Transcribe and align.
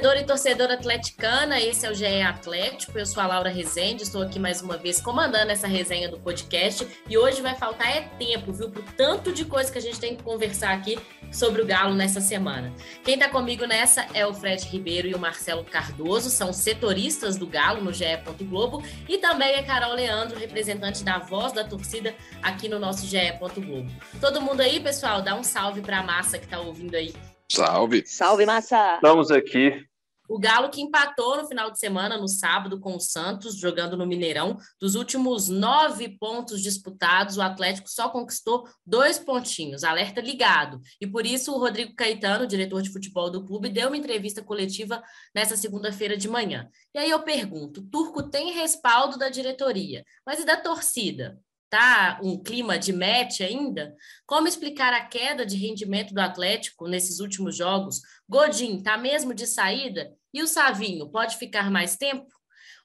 Torcedor 0.00 0.16
e 0.16 0.24
torcedora 0.24 0.74
atleticana, 0.74 1.60
esse 1.60 1.84
é 1.84 1.90
o 1.90 1.94
GE 1.94 2.22
Atlético, 2.22 2.98
eu 2.98 3.04
sou 3.04 3.22
a 3.22 3.26
Laura 3.26 3.50
Rezende, 3.50 4.02
estou 4.02 4.22
aqui 4.22 4.38
mais 4.38 4.62
uma 4.62 4.78
vez 4.78 4.98
comandando 4.98 5.50
essa 5.50 5.66
resenha 5.66 6.08
do 6.08 6.18
podcast 6.18 6.88
e 7.06 7.18
hoje 7.18 7.42
vai 7.42 7.54
faltar 7.54 7.86
é 7.86 8.00
tempo, 8.18 8.50
viu, 8.50 8.70
por 8.70 8.82
tanto 8.94 9.30
de 9.30 9.44
coisa 9.44 9.70
que 9.70 9.76
a 9.76 9.80
gente 9.80 10.00
tem 10.00 10.16
que 10.16 10.22
conversar 10.22 10.72
aqui 10.72 10.98
sobre 11.30 11.60
o 11.60 11.66
Galo 11.66 11.94
nessa 11.94 12.18
semana. 12.18 12.72
Quem 13.04 13.14
está 13.14 13.28
comigo 13.28 13.66
nessa 13.66 14.06
é 14.14 14.26
o 14.26 14.32
Fred 14.32 14.66
Ribeiro 14.68 15.06
e 15.06 15.14
o 15.14 15.18
Marcelo 15.18 15.64
Cardoso, 15.64 16.30
são 16.30 16.50
setoristas 16.50 17.36
do 17.36 17.46
Galo 17.46 17.84
no 17.84 17.92
GE. 17.92 18.06
Globo 18.42 18.82
e 19.06 19.18
também 19.18 19.54
é 19.54 19.62
Carol 19.62 19.92
Leandro, 19.92 20.38
representante 20.38 21.04
da 21.04 21.18
voz 21.18 21.52
da 21.52 21.62
torcida 21.62 22.14
aqui 22.42 22.70
no 22.70 22.78
nosso 22.78 23.06
GE. 23.06 23.32
Globo. 23.38 23.90
Todo 24.18 24.40
mundo 24.40 24.62
aí, 24.62 24.80
pessoal, 24.80 25.20
dá 25.20 25.34
um 25.34 25.44
salve 25.44 25.82
para 25.82 25.98
a 25.98 26.02
massa 26.02 26.38
que 26.38 26.46
está 26.46 26.58
ouvindo 26.58 26.94
aí 26.94 27.12
Salve. 27.50 28.04
Salve, 28.06 28.46
massa. 28.46 28.94
Estamos 28.94 29.32
aqui. 29.32 29.84
O 30.30 30.38
Galo 30.38 30.70
que 30.70 30.80
empatou 30.80 31.38
no 31.38 31.48
final 31.48 31.72
de 31.72 31.80
semana, 31.80 32.16
no 32.16 32.28
sábado, 32.28 32.78
com 32.78 32.94
o 32.94 33.00
Santos, 33.00 33.58
jogando 33.58 33.96
no 33.96 34.06
Mineirão. 34.06 34.56
Dos 34.80 34.94
últimos 34.94 35.48
nove 35.48 36.08
pontos 36.20 36.62
disputados, 36.62 37.36
o 37.36 37.42
Atlético 37.42 37.90
só 37.90 38.08
conquistou 38.08 38.64
dois 38.86 39.18
pontinhos. 39.18 39.82
Alerta 39.82 40.20
ligado. 40.20 40.80
E 41.00 41.06
por 41.06 41.26
isso 41.26 41.52
o 41.52 41.58
Rodrigo 41.58 41.96
Caetano, 41.96 42.46
diretor 42.46 42.80
de 42.80 42.92
futebol 42.92 43.28
do 43.28 43.44
clube, 43.44 43.70
deu 43.70 43.88
uma 43.88 43.96
entrevista 43.96 44.40
coletiva 44.40 45.02
nessa 45.34 45.56
segunda-feira 45.56 46.16
de 46.16 46.28
manhã. 46.28 46.68
E 46.94 46.98
aí 47.00 47.10
eu 47.10 47.24
pergunto: 47.24 47.82
Turco 47.82 48.22
tem 48.22 48.52
respaldo 48.52 49.18
da 49.18 49.30
diretoria, 49.30 50.04
mas 50.24 50.38
e 50.38 50.44
da 50.44 50.56
torcida? 50.56 51.40
tá 51.70 52.18
um 52.20 52.42
clima 52.42 52.76
de 52.76 52.92
match 52.92 53.40
ainda? 53.40 53.94
Como 54.26 54.48
explicar 54.48 54.92
a 54.92 55.04
queda 55.04 55.46
de 55.46 55.56
rendimento 55.56 56.12
do 56.12 56.20
Atlético 56.20 56.88
nesses 56.88 57.20
últimos 57.20 57.56
jogos? 57.56 58.00
Godin 58.28 58.82
tá 58.82 58.98
mesmo 58.98 59.32
de 59.32 59.46
saída? 59.46 60.12
E 60.32 60.42
o 60.42 60.46
Savinho 60.46 61.08
pode 61.10 61.36
ficar 61.36 61.70
mais 61.70 61.96
tempo? 61.96 62.26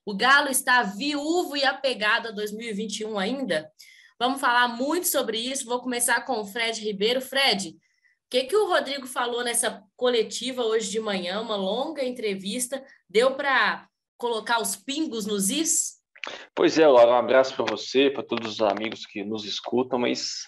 O 0.06 0.16
Galo 0.16 0.50
está 0.50 0.84
viúvo 0.84 1.58
e 1.58 1.64
apegado 1.64 2.28
a 2.28 2.32
2021 2.32 3.18
ainda? 3.18 3.70
Vamos 4.20 4.40
falar 4.40 4.68
muito 4.68 5.08
sobre 5.08 5.38
isso. 5.38 5.66
Vou 5.66 5.82
começar 5.82 6.22
com 6.22 6.40
o 6.40 6.46
Fred 6.46 6.80
Ribeiro. 6.82 7.22
Fred, 7.22 7.70
o 7.70 7.76
que, 8.30 8.44
que 8.44 8.56
o 8.56 8.68
Rodrigo 8.68 9.08
falou 9.08 9.44
nessa 9.44 9.84
coletiva 9.96 10.64
hoje 10.64 10.90
de 10.90 11.00
manhã? 11.00 11.42
Uma 11.42 11.56
longa 11.56 12.04
entrevista. 12.04 12.84
Deu 13.10 13.36
para 13.36 13.88
colocar 14.18 14.62
os 14.62 14.76
pingos 14.76 15.26
nos 15.26 15.50
is? 15.50 15.96
Pois 16.56 16.78
é, 16.80 16.88
Laura, 16.88 17.12
um 17.12 17.18
abraço 17.18 17.56
para 17.56 17.66
você, 17.66 18.10
para 18.10 18.24
todos 18.24 18.54
os 18.54 18.62
amigos 18.62 19.06
que 19.06 19.24
nos 19.24 19.46
escutam, 19.46 20.00
mas 20.00 20.48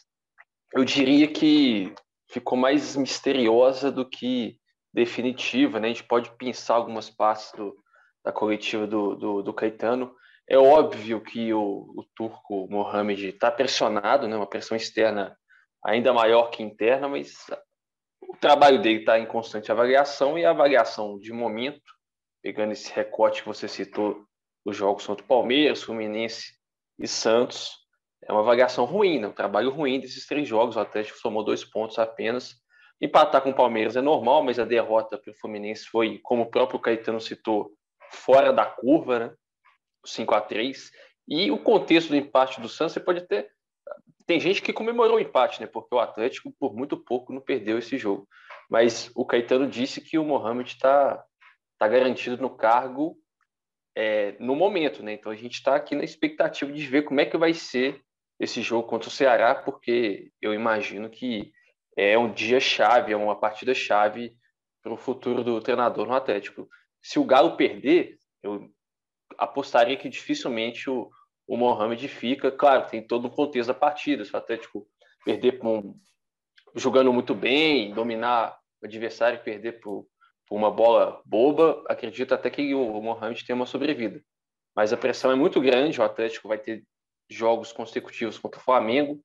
eu 0.74 0.84
diria 0.84 1.28
que 1.28 1.94
ficou 2.30 2.58
mais 2.58 2.96
misteriosa 2.96 3.92
do 3.92 4.08
que 4.08 4.58
definitiva, 4.98 5.80
né? 5.80 5.90
A 5.90 5.92
gente 5.92 6.04
pode 6.04 6.32
pensar 6.38 6.74
algumas 6.74 7.08
partes 7.08 7.52
do, 7.52 7.78
da 8.26 8.32
coletiva 8.32 8.88
do, 8.88 9.16
do, 9.16 9.44
do, 9.44 9.54
Caetano. 9.54 10.12
É 10.50 10.58
óbvio 10.58 11.22
que 11.22 11.54
o, 11.54 11.94
o 11.96 12.04
turco 12.16 12.68
Mohamed 12.68 13.28
está 13.28 13.52
pressionado, 13.52 14.28
né? 14.28 14.36
Uma 14.36 14.50
pressão 14.50 14.76
externa 14.76 15.38
ainda 15.86 16.12
maior 16.12 16.50
que 16.50 16.64
interna, 16.64 17.08
mas 17.08 17.46
o 18.28 18.36
trabalho 18.38 18.82
dele 18.82 19.02
está 19.02 19.20
em 19.20 19.28
constante 19.28 19.72
avaliação 19.72 20.36
e 20.36 20.44
a 20.44 20.50
avaliação 20.50 21.20
de 21.20 21.32
momento, 21.32 21.94
pegando 22.42 22.72
esse 22.72 22.92
recorte 22.92 23.44
que 23.44 23.48
você 23.48 23.68
citou 23.68 24.26
os 24.66 24.76
jogos 24.76 25.06
contra 25.06 25.24
o 25.24 25.28
Palmeiras, 25.28 25.84
Fluminense 25.84 26.54
e 26.98 27.08
Santos. 27.08 27.72
É 28.28 28.32
uma 28.32 28.42
avaliação 28.42 28.84
ruim, 28.84 29.20
né? 29.20 29.28
um 29.28 29.32
trabalho 29.32 29.70
ruim 29.70 30.00
desses 30.00 30.26
três 30.26 30.48
jogos. 30.48 30.76
O 30.76 30.80
Atlético 30.80 31.20
somou 31.20 31.44
dois 31.44 31.64
pontos 31.64 32.00
apenas. 32.00 32.56
Empatar 33.02 33.42
com 33.42 33.52
o 33.52 33.56
Palmeiras 33.56 33.96
é 33.96 34.02
normal, 34.02 34.44
mas 34.44 34.58
a 34.58 34.66
derrota 34.66 35.18
para 35.18 35.32
o 35.32 35.36
Fluminense 35.36 35.86
foi, 35.86 36.20
como 36.24 36.44
o 36.44 36.50
próprio 36.50 36.80
Caetano 36.80 37.22
citou, 37.22 37.72
fora 38.12 38.52
da 38.52 38.66
curva, 38.66 39.20
né? 39.20 39.36
5 40.06 40.34
a 40.34 40.42
3 40.42 40.92
E 41.28 41.52
o 41.52 41.58
contexto 41.58 42.10
do 42.10 42.16
empate 42.16 42.62
do 42.62 42.70
Santos, 42.70 42.94
você 42.94 43.00
pode 43.00 43.22
ter. 43.28 43.50
Tem 44.26 44.40
gente 44.40 44.62
que 44.62 44.74
comemorou 44.74 45.18
o 45.18 45.20
empate, 45.20 45.62
né? 45.62 45.68
Porque 45.68 45.94
o 45.94 46.00
Atlético, 46.00 46.52
por 46.60 46.76
muito 46.76 46.98
pouco, 46.98 47.34
não 47.34 47.42
perdeu 47.42 47.78
esse 47.78 47.98
jogo. 47.98 48.28
Mas 48.70 49.12
o 49.16 49.26
Caetano 49.26 49.68
disse 49.68 50.02
que 50.02 50.18
o 50.18 50.24
Mohamed 50.24 50.70
está 50.70 51.24
tá 51.78 51.88
garantido 51.88 52.42
no 52.42 52.50
cargo 52.50 53.18
é, 53.96 54.36
no 54.40 54.56
momento, 54.56 55.02
né? 55.04 55.14
Então 55.14 55.32
a 55.32 55.36
gente 55.36 55.54
está 55.54 55.76
aqui 55.76 55.96
na 55.96 56.04
expectativa 56.04 56.72
de 56.72 56.86
ver 56.86 57.04
como 57.04 57.20
é 57.20 57.26
que 57.26 57.38
vai 57.38 57.54
ser 57.54 58.02
esse 58.40 58.62
jogo 58.62 58.88
contra 58.88 59.10
o 59.10 59.12
Ceará, 59.12 59.56
porque 59.56 60.32
eu 60.42 60.54
imagino 60.54 61.10
que 61.10 61.52
é 61.98 62.18
um 62.18 62.32
dia 62.32 62.60
chave, 62.60 63.12
é 63.12 63.18
uma 63.18 63.38
partida 63.38 63.74
chave 63.74 64.34
para 64.82 64.94
o 64.94 64.98
futuro 64.98 65.44
do 65.44 65.60
treinador 65.60 66.08
no 66.08 66.14
Atlético. 66.14 66.70
Se 67.02 67.20
o 67.20 67.26
Galo 67.26 67.58
perder, 67.58 68.18
eu 68.42 68.70
apostaria 69.38 69.98
que 69.98 70.08
dificilmente 70.08 70.90
o, 70.90 71.10
o 71.46 71.58
Mohamed 71.58 72.08
fica. 72.08 72.50
Claro, 72.50 72.88
tem 72.88 73.06
todo 73.06 73.28
um 73.28 73.32
contexto 73.32 73.68
da 73.68 73.74
partida. 73.74 74.24
Se 74.24 74.34
o 74.34 74.38
Atlético 74.38 74.88
perder 75.26 75.60
um, 75.66 75.94
jogando 76.76 77.12
muito 77.12 77.36
bem, 77.36 77.94
dominar 77.94 78.58
o 78.82 78.86
adversário 78.86 79.40
e 79.40 79.44
perder 79.44 79.82
por 79.82 80.08
por 80.48 80.56
uma 80.56 80.72
bola 80.72 81.22
boba, 81.26 81.84
acredito 81.88 82.34
até 82.34 82.50
que 82.50 82.74
o 82.74 83.02
Mohamed 83.02 83.46
tenha 83.46 83.56
uma 83.56 83.66
sobrevida. 83.66 84.24
Mas 84.74 84.94
a 84.94 84.98
pressão 84.98 85.30
é 85.32 85.36
muito 85.36 85.60
grande, 85.60 86.00
o 86.00 86.04
Atlético 86.04 86.48
vai 86.48 86.58
ter 86.58 86.84
jogos 87.30 87.74
consecutivos 87.74 88.40
contra 88.40 88.60
o 88.60 88.64
Flamengo 88.64 89.22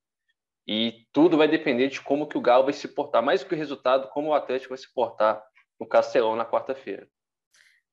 e 0.66 1.06
tudo 1.12 1.36
vai 1.36 1.48
depender 1.48 1.88
de 1.88 2.00
como 2.00 2.26
que 2.26 2.38
o 2.38 2.40
Galo 2.40 2.64
vai 2.64 2.72
se 2.72 2.88
portar, 2.88 3.22
mais 3.22 3.42
do 3.42 3.48
que 3.48 3.54
o 3.54 3.58
resultado, 3.58 4.08
como 4.10 4.28
o 4.28 4.34
Atlético 4.34 4.70
vai 4.70 4.78
se 4.78 4.92
portar 4.92 5.42
no 5.78 5.86
Castelão 5.86 6.36
na 6.36 6.44
quarta-feira. 6.44 7.08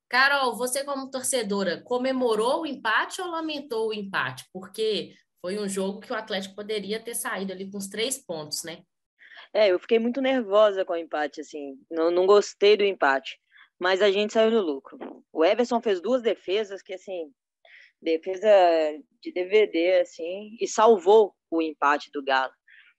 Carol, 0.10 0.56
você 0.56 0.84
como 0.84 1.10
torcedora, 1.10 1.82
comemorou 1.84 2.62
o 2.62 2.66
empate 2.66 3.22
ou 3.22 3.28
lamentou 3.28 3.90
o 3.90 3.94
empate? 3.94 4.46
Porque 4.52 5.14
foi 5.42 5.60
um 5.60 5.70
jogo 5.70 6.00
que 6.00 6.12
o 6.12 6.16
Atlético 6.16 6.56
poderia 6.56 7.00
ter 7.00 7.16
saído 7.16 7.54
ali 7.54 7.70
com 7.70 7.78
os 7.78 7.88
três 7.88 8.18
pontos, 8.18 8.64
né? 8.64 8.84
É, 9.54 9.70
eu 9.72 9.80
fiquei 9.80 10.00
muito 10.00 10.22
nervosa 10.22 10.84
com 10.84 10.94
o 10.94 10.98
empate, 10.98 11.42
assim. 11.42 11.80
Não, 11.90 12.12
não 12.12 12.26
gostei 12.26 12.76
do 12.76 12.84
empate. 12.84 13.40
Mas 13.80 14.02
a 14.02 14.12
gente 14.12 14.34
saiu 14.34 14.52
no 14.52 14.62
lucro. 14.62 14.98
O 15.32 15.46
Everson 15.46 15.82
fez 15.82 16.02
duas 16.02 16.22
defesas 16.22 16.82
que, 16.82 16.94
assim, 16.94 17.32
defesa 18.02 18.48
de 19.22 19.32
DVD, 19.32 20.02
assim, 20.02 20.58
e 20.60 20.68
salvou 20.68 21.36
o 21.50 21.62
empate 21.62 22.12
do 22.12 22.24
Galo. 22.24 22.54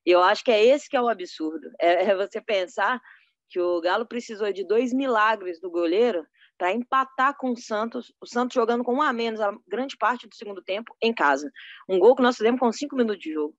E 0.07 0.11
eu 0.11 0.23
acho 0.23 0.45
que 0.45 0.51
é 0.51 0.65
esse 0.65 0.89
que 0.89 0.97
é 0.97 1.01
o 1.01 1.09
absurdo. 1.09 1.71
É, 1.81 2.11
é 2.11 2.17
você 2.17 2.41
pensar 2.41 3.01
que 3.49 3.61
o 3.61 3.81
Galo 3.81 4.07
precisou 4.07 4.53
de 4.53 4.65
dois 4.67 4.93
milagres 4.93 5.61
do 5.61 5.71
goleiro 5.71 6.27
para 6.57 6.73
empatar 6.73 7.37
com 7.39 7.53
o 7.53 7.57
Santos, 7.57 8.13
o 8.21 8.27
Santos 8.27 8.55
jogando 8.55 8.85
com 8.85 8.97
um 8.97 9.03
a 9.03 9.13
menos 9.13 9.41
a 9.41 9.51
grande 9.67 9.97
parte 9.97 10.29
do 10.29 10.35
segundo 10.35 10.63
tempo 10.63 10.95
em 11.03 11.13
casa. 11.13 11.51
Um 11.89 11.99
gol 11.99 12.15
que 12.15 12.23
nós 12.23 12.37
fizemos 12.37 12.61
com 12.61 12.71
cinco 12.71 12.97
minutos 12.97 13.23
de 13.23 13.33
jogo. 13.33 13.55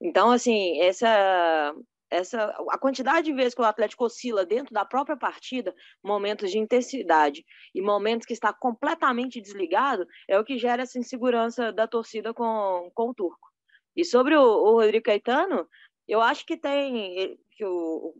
Então, 0.00 0.30
assim, 0.30 0.80
essa 0.80 1.74
essa 2.10 2.44
a 2.68 2.78
quantidade 2.78 3.26
de 3.26 3.32
vezes 3.32 3.54
que 3.54 3.62
o 3.62 3.64
Atlético 3.64 4.04
oscila 4.04 4.44
dentro 4.44 4.74
da 4.74 4.84
própria 4.84 5.16
partida, 5.16 5.74
momentos 6.02 6.50
de 6.50 6.58
intensidade 6.58 7.44
e 7.74 7.80
momentos 7.80 8.26
que 8.26 8.34
está 8.34 8.52
completamente 8.52 9.40
desligado, 9.40 10.06
é 10.28 10.38
o 10.38 10.44
que 10.44 10.58
gera 10.58 10.82
essa 10.82 10.98
insegurança 10.98 11.72
da 11.72 11.86
torcida 11.86 12.34
com, 12.34 12.90
com 12.94 13.10
o 13.10 13.14
Turco. 13.14 13.51
E 13.96 14.04
sobre 14.04 14.34
o, 14.36 14.42
o 14.42 14.80
Rodrigo 14.80 15.04
Caetano, 15.04 15.68
eu 16.08 16.20
acho 16.20 16.44
que 16.46 16.56
tem 16.56 17.38
que 17.50 17.64
o, 17.64 18.14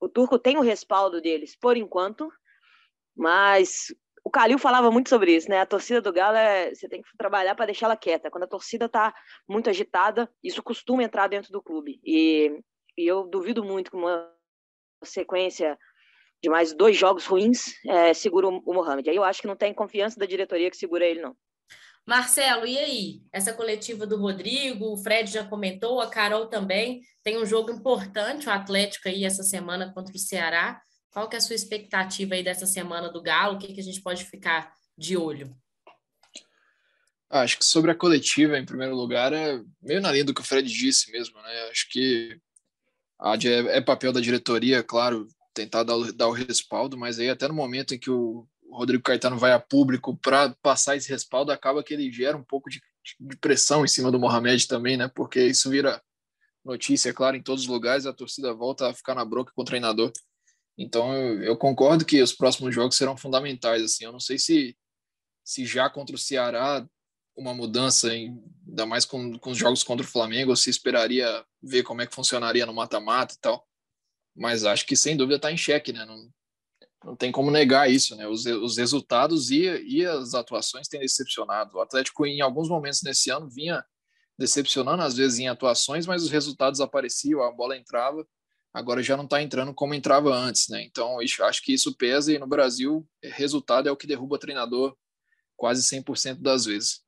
o 0.00 0.08
Turco 0.08 0.38
tem 0.38 0.56
o 0.56 0.62
respaldo 0.62 1.20
deles 1.20 1.56
por 1.56 1.76
enquanto, 1.76 2.30
mas 3.16 3.94
o 4.24 4.30
Calil 4.30 4.58
falava 4.58 4.90
muito 4.90 5.08
sobre 5.08 5.34
isso, 5.34 5.48
né? 5.48 5.60
A 5.60 5.66
torcida 5.66 6.00
do 6.00 6.12
Galo 6.12 6.36
é 6.36 6.74
você 6.74 6.88
tem 6.88 7.02
que 7.02 7.08
trabalhar 7.16 7.54
para 7.54 7.66
deixar 7.66 7.86
ela 7.86 7.96
quieta. 7.96 8.30
Quando 8.30 8.44
a 8.44 8.48
torcida 8.48 8.86
está 8.86 9.14
muito 9.48 9.70
agitada, 9.70 10.30
isso 10.42 10.62
costuma 10.62 11.02
entrar 11.02 11.28
dentro 11.28 11.50
do 11.50 11.62
clube. 11.62 11.98
E 12.04 12.62
e 12.98 13.06
eu 13.06 13.28
duvido 13.28 13.62
muito 13.64 13.92
que 13.92 13.96
uma 13.96 14.28
sequência 15.04 15.78
de 16.42 16.50
mais 16.50 16.74
dois 16.74 16.96
jogos 16.96 17.26
ruins, 17.26 17.74
é, 17.86 18.12
segura 18.12 18.48
o, 18.48 18.60
o 18.66 18.74
Mohamed. 18.74 19.08
Aí 19.08 19.14
eu 19.14 19.22
acho 19.22 19.40
que 19.40 19.46
não 19.46 19.54
tem 19.54 19.72
confiança 19.72 20.18
da 20.18 20.26
diretoria 20.26 20.68
que 20.68 20.76
segura 20.76 21.06
ele, 21.06 21.22
não. 21.22 21.36
Marcelo, 22.08 22.66
e 22.66 22.78
aí? 22.78 23.22
Essa 23.30 23.52
coletiva 23.52 24.06
do 24.06 24.16
Rodrigo, 24.16 24.94
o 24.94 24.96
Fred 24.96 25.30
já 25.30 25.44
comentou, 25.44 26.00
a 26.00 26.08
Carol 26.08 26.46
também. 26.46 27.02
Tem 27.22 27.36
um 27.36 27.44
jogo 27.44 27.70
importante, 27.70 28.48
o 28.48 28.50
Atlético 28.50 29.10
aí 29.10 29.26
essa 29.26 29.42
semana 29.42 29.92
contra 29.92 30.16
o 30.16 30.18
Ceará. 30.18 30.80
Qual 31.10 31.28
que 31.28 31.36
é 31.36 31.38
a 31.38 31.42
sua 31.42 31.54
expectativa 31.54 32.34
aí 32.34 32.42
dessa 32.42 32.64
semana 32.64 33.12
do 33.12 33.20
Galo? 33.20 33.56
O 33.56 33.58
que, 33.58 33.74
que 33.74 33.80
a 33.80 33.84
gente 33.84 34.00
pode 34.00 34.24
ficar 34.24 34.72
de 34.96 35.18
olho? 35.18 35.54
Ah, 37.28 37.42
acho 37.42 37.58
que 37.58 37.64
sobre 37.66 37.90
a 37.90 37.94
coletiva, 37.94 38.58
em 38.58 38.64
primeiro 38.64 38.96
lugar, 38.96 39.34
é 39.34 39.60
meio 39.82 40.00
na 40.00 40.10
linha 40.10 40.24
do 40.24 40.32
que 40.32 40.40
o 40.40 40.44
Fred 40.44 40.66
disse 40.66 41.12
mesmo, 41.12 41.38
né? 41.42 41.68
Acho 41.70 41.90
que 41.90 42.40
é, 43.20 43.76
é 43.76 43.80
papel 43.82 44.14
da 44.14 44.20
diretoria, 44.20 44.82
claro, 44.82 45.28
tentar 45.52 45.82
dar, 45.82 46.10
dar 46.12 46.28
o 46.28 46.32
respaldo, 46.32 46.96
mas 46.96 47.18
aí 47.18 47.28
até 47.28 47.46
no 47.46 47.52
momento 47.52 47.94
em 47.94 47.98
que 47.98 48.10
o 48.10 48.48
Rodrigo 48.70 49.02
Caetano 49.02 49.38
vai 49.38 49.52
a 49.52 49.60
público 49.60 50.16
para 50.16 50.54
passar 50.62 50.96
esse 50.96 51.08
respaldo, 51.08 51.52
acaba 51.52 51.82
que 51.82 51.94
ele 51.94 52.10
gera 52.12 52.36
um 52.36 52.42
pouco 52.42 52.68
de, 52.68 52.80
de, 53.20 53.36
pressão 53.36 53.84
em 53.84 53.88
cima 53.88 54.10
do 54.10 54.18
Mohamed 54.18 54.66
também, 54.68 54.96
né? 54.96 55.08
Porque 55.08 55.46
isso 55.46 55.70
vira 55.70 56.02
notícia, 56.64 57.12
claro, 57.14 57.36
em 57.36 57.42
todos 57.42 57.62
os 57.64 57.68
lugares, 57.68 58.06
a 58.06 58.12
torcida 58.12 58.52
volta 58.52 58.88
a 58.88 58.94
ficar 58.94 59.14
na 59.14 59.24
broca 59.24 59.52
com 59.54 59.62
o 59.62 59.64
treinador. 59.64 60.12
Então 60.76 61.14
eu, 61.14 61.42
eu 61.42 61.56
concordo 61.56 62.04
que 62.04 62.22
os 62.22 62.32
próximos 62.32 62.74
jogos 62.74 62.96
serão 62.96 63.16
fundamentais. 63.16 63.82
Assim, 63.82 64.04
eu 64.04 64.12
não 64.12 64.20
sei 64.20 64.38
se 64.38 64.76
se 65.48 65.64
já 65.64 65.88
contra 65.88 66.14
o 66.14 66.18
Ceará 66.18 66.86
uma 67.34 67.54
mudança, 67.54 68.14
em, 68.14 68.38
ainda 68.68 68.84
mais 68.84 69.06
com, 69.06 69.38
com 69.38 69.50
os 69.52 69.56
jogos 69.56 69.82
contra 69.82 70.04
o 70.04 70.08
Flamengo, 70.08 70.54
se 70.54 70.68
esperaria 70.68 71.42
ver 71.62 71.84
como 71.84 72.02
é 72.02 72.06
que 72.06 72.14
funcionaria 72.14 72.66
no 72.66 72.74
mata-mata 72.74 73.34
e 73.34 73.38
tal. 73.38 73.66
Mas 74.36 74.64
acho 74.64 74.84
que 74.84 74.94
sem 74.94 75.16
dúvida 75.16 75.36
está 75.36 75.50
em 75.50 75.56
xeque, 75.56 75.90
né? 75.90 76.04
Não, 76.04 76.30
não 77.04 77.14
tem 77.16 77.30
como 77.30 77.50
negar 77.50 77.90
isso, 77.90 78.16
né? 78.16 78.26
Os, 78.26 78.44
os 78.46 78.76
resultados 78.76 79.50
e, 79.50 79.64
e 79.86 80.04
as 80.04 80.34
atuações 80.34 80.88
têm 80.88 81.00
decepcionado. 81.00 81.76
O 81.76 81.80
Atlético, 81.80 82.26
em 82.26 82.40
alguns 82.40 82.68
momentos 82.68 83.02
nesse 83.02 83.30
ano, 83.30 83.48
vinha 83.48 83.84
decepcionando, 84.38 85.02
às 85.02 85.16
vezes 85.16 85.38
em 85.38 85.48
atuações, 85.48 86.06
mas 86.06 86.22
os 86.22 86.30
resultados 86.30 86.80
apareciam, 86.80 87.42
a 87.42 87.50
bola 87.50 87.76
entrava. 87.76 88.26
Agora 88.72 89.02
já 89.02 89.16
não 89.16 89.24
está 89.24 89.42
entrando 89.42 89.74
como 89.74 89.94
entrava 89.94 90.34
antes, 90.34 90.68
né? 90.68 90.82
Então 90.82 91.18
acho 91.20 91.62
que 91.62 91.72
isso 91.72 91.96
pesa 91.96 92.32
e 92.32 92.38
no 92.38 92.46
Brasil, 92.46 93.06
resultado 93.22 93.88
é 93.88 93.92
o 93.92 93.96
que 93.96 94.06
derruba 94.06 94.38
treinador 94.38 94.96
quase 95.56 95.82
100% 95.82 96.40
das 96.40 96.64
vezes. 96.66 97.00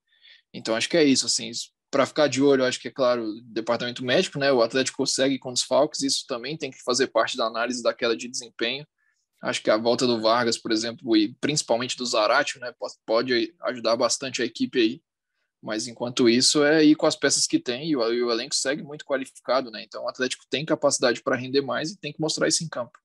Então 0.52 0.74
acho 0.74 0.88
que 0.88 0.96
é 0.96 1.04
isso, 1.04 1.26
assim, 1.26 1.50
para 1.90 2.06
ficar 2.06 2.28
de 2.28 2.42
olho, 2.42 2.64
acho 2.64 2.80
que 2.80 2.88
é 2.88 2.90
claro, 2.90 3.24
departamento 3.44 4.04
médico, 4.04 4.38
né? 4.38 4.50
O 4.50 4.62
Atlético 4.62 4.98
consegue 4.98 5.38
com 5.38 5.52
os 5.52 5.62
Falcons, 5.62 6.02
isso 6.02 6.24
também 6.26 6.56
tem 6.56 6.70
que 6.70 6.82
fazer 6.82 7.08
parte 7.08 7.36
da 7.36 7.46
análise 7.46 7.82
da 7.82 7.94
queda 7.94 8.16
de 8.16 8.28
desempenho. 8.28 8.86
Acho 9.42 9.62
que 9.62 9.70
a 9.70 9.76
volta 9.76 10.06
do 10.06 10.20
Vargas, 10.20 10.58
por 10.58 10.70
exemplo, 10.70 11.16
e 11.16 11.34
principalmente 11.40 11.96
do 11.96 12.04
Zaratio, 12.04 12.60
né, 12.60 12.74
pode 13.06 13.54
ajudar 13.62 13.96
bastante 13.96 14.42
a 14.42 14.44
equipe 14.44 14.78
aí. 14.78 15.02
Mas 15.62 15.86
enquanto 15.86 16.28
isso, 16.28 16.64
é 16.64 16.84
ir 16.84 16.94
com 16.94 17.06
as 17.06 17.16
peças 17.16 17.46
que 17.46 17.58
tem 17.58 17.88
e 17.88 17.96
o, 17.96 18.12
e 18.12 18.22
o 18.22 18.30
elenco 18.30 18.54
segue 18.54 18.82
muito 18.82 19.04
qualificado, 19.04 19.70
né? 19.70 19.82
Então 19.82 20.04
o 20.04 20.08
Atlético 20.08 20.46
tem 20.48 20.64
capacidade 20.64 21.22
para 21.22 21.36
render 21.36 21.60
mais 21.60 21.90
e 21.90 21.98
tem 21.98 22.12
que 22.12 22.20
mostrar 22.20 22.48
isso 22.48 22.64
em 22.64 22.68
campo. 22.68 22.98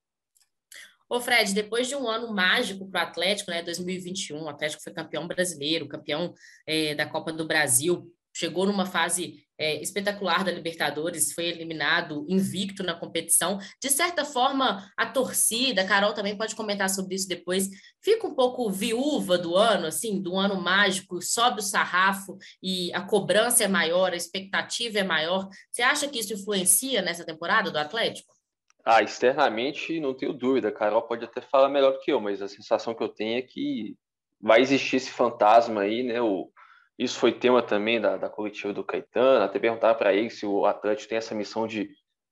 Ô 1.07 1.19
Fred, 1.21 1.53
depois 1.53 1.87
de 1.87 1.95
um 1.95 2.07
ano 2.07 2.33
mágico 2.33 2.89
para 2.89 3.05
o 3.05 3.07
Atlético, 3.07 3.51
né, 3.51 3.61
2021, 3.61 4.41
o 4.41 4.49
Atlético 4.49 4.81
foi 4.81 4.91
campeão 4.91 5.27
brasileiro, 5.27 5.87
campeão 5.87 6.33
é, 6.65 6.95
da 6.95 7.05
Copa 7.05 7.31
do 7.31 7.45
Brasil, 7.45 8.11
chegou 8.35 8.65
numa 8.65 8.85
fase 8.85 9.45
é, 9.57 9.81
espetacular 9.81 10.43
da 10.43 10.51
Libertadores, 10.51 11.31
foi 11.31 11.45
eliminado 11.45 12.25
invicto 12.27 12.83
na 12.83 12.93
competição. 12.93 13.57
De 13.81 13.89
certa 13.89 14.25
forma, 14.25 14.91
a 14.97 15.05
torcida, 15.05 15.81
a 15.81 15.87
Carol 15.87 16.13
também 16.13 16.37
pode 16.37 16.53
comentar 16.53 16.89
sobre 16.89 17.15
isso 17.15 17.29
depois, 17.29 17.69
fica 18.03 18.27
um 18.27 18.35
pouco 18.35 18.69
viúva 18.69 19.37
do 19.37 19.55
ano, 19.55 19.87
assim, 19.87 20.21
do 20.21 20.35
ano 20.35 20.59
mágico, 20.59 21.21
sobe 21.21 21.59
o 21.59 21.63
sarrafo 21.63 22.37
e 22.61 22.93
a 22.93 23.01
cobrança 23.01 23.63
é 23.63 23.67
maior, 23.69 24.11
a 24.11 24.17
expectativa 24.17 24.99
é 24.99 25.03
maior. 25.03 25.47
Você 25.71 25.81
acha 25.81 26.07
que 26.09 26.19
isso 26.19 26.33
influencia 26.33 27.01
nessa 27.01 27.25
temporada 27.25 27.71
do 27.71 27.79
Atlético? 27.79 28.35
Ah, 28.83 29.01
externamente, 29.01 29.99
não 29.99 30.13
tenho 30.13 30.33
dúvida. 30.33 30.67
A 30.67 30.73
Carol 30.73 31.01
pode 31.03 31.23
até 31.23 31.39
falar 31.41 31.69
melhor 31.69 31.93
do 31.93 31.99
que 32.01 32.11
eu, 32.11 32.19
mas 32.19 32.41
a 32.41 32.47
sensação 32.47 32.93
que 32.93 33.01
eu 33.01 33.09
tenho 33.09 33.39
é 33.39 33.41
que 33.41 33.95
vai 34.39 34.61
existir 34.61 34.97
esse 34.97 35.09
fantasma 35.09 35.81
aí, 35.81 36.03
né? 36.03 36.21
O, 36.21 36.51
isso 36.97 37.19
foi 37.19 37.33
tema 37.33 37.61
também 37.61 37.99
da, 37.99 38.17
da 38.17 38.29
coletiva 38.29 38.73
do 38.73 38.83
Caetano, 38.83 39.43
até 39.43 39.59
perguntar 39.59 39.95
para 39.95 40.13
ele 40.13 40.29
se 40.29 40.45
o 40.45 40.65
Atlético 40.65 41.09
tem 41.09 41.17
essa 41.17 41.35
missão 41.35 41.67
de, 41.67 41.89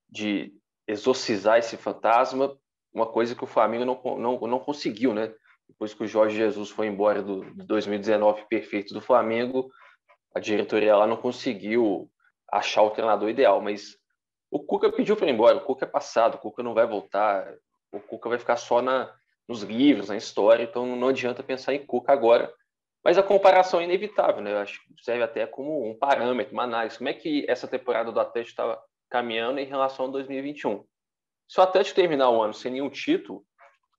de 0.09 0.53
exorcizar 0.87 1.57
esse 1.57 1.75
fantasma, 1.75 2.57
uma 2.93 3.05
coisa 3.05 3.35
que 3.35 3.43
o 3.43 3.47
Flamengo 3.47 3.85
não, 3.85 4.17
não, 4.17 4.39
não 4.39 4.59
conseguiu, 4.59 5.13
né? 5.13 5.33
Depois 5.67 5.93
que 5.93 6.03
o 6.03 6.07
Jorge 6.07 6.37
Jesus 6.37 6.69
foi 6.69 6.87
embora 6.87 7.21
do, 7.21 7.41
do 7.53 7.65
2019 7.65 8.45
perfeito 8.47 8.93
do 8.93 9.01
Flamengo, 9.01 9.69
a 10.35 10.39
diretoria 10.39 10.95
lá 10.95 11.07
não 11.07 11.17
conseguiu 11.17 12.09
achar 12.51 12.83
o 12.83 12.91
treinador 12.91 13.29
ideal, 13.29 13.61
mas 13.61 13.97
o 14.51 14.59
Cuca 14.59 14.91
pediu 14.91 15.15
para 15.15 15.27
ir 15.27 15.33
embora, 15.33 15.57
o 15.57 15.61
Cuca 15.61 15.85
é 15.85 15.87
passado, 15.87 16.35
o 16.35 16.37
Cuca 16.37 16.61
não 16.61 16.73
vai 16.73 16.85
voltar, 16.85 17.51
o 17.91 17.99
Cuca 17.99 18.29
vai 18.29 18.37
ficar 18.37 18.57
só 18.57 18.81
na, 18.81 19.11
nos 19.47 19.63
livros, 19.63 20.09
na 20.09 20.17
história, 20.17 20.63
então 20.63 20.95
não 20.95 21.07
adianta 21.09 21.41
pensar 21.41 21.73
em 21.73 21.85
Cuca 21.85 22.13
agora. 22.13 22.53
Mas 23.03 23.17
a 23.17 23.23
comparação 23.23 23.81
é 23.81 23.83
inevitável, 23.83 24.41
né? 24.41 24.53
Eu 24.53 24.59
acho 24.59 24.79
que 24.79 25.03
serve 25.03 25.23
até 25.23 25.45
como 25.45 25.89
um 25.89 25.97
parâmetro, 25.97 26.53
uma 26.53 26.63
análise. 26.63 26.97
Como 26.97 27.09
é 27.09 27.13
que 27.13 27.45
essa 27.49 27.67
temporada 27.67 28.11
do 28.11 28.19
Atlético 28.19 28.51
estava 28.51 28.81
caminhando 29.09 29.59
em 29.59 29.65
relação 29.65 30.05
a 30.05 30.11
2021? 30.11 30.85
Se 31.49 31.59
o 31.59 31.63
Atlético 31.63 31.95
terminar 31.95 32.29
o 32.29 32.41
ano 32.41 32.53
sem 32.53 32.71
nenhum 32.71 32.89
título, 32.89 33.43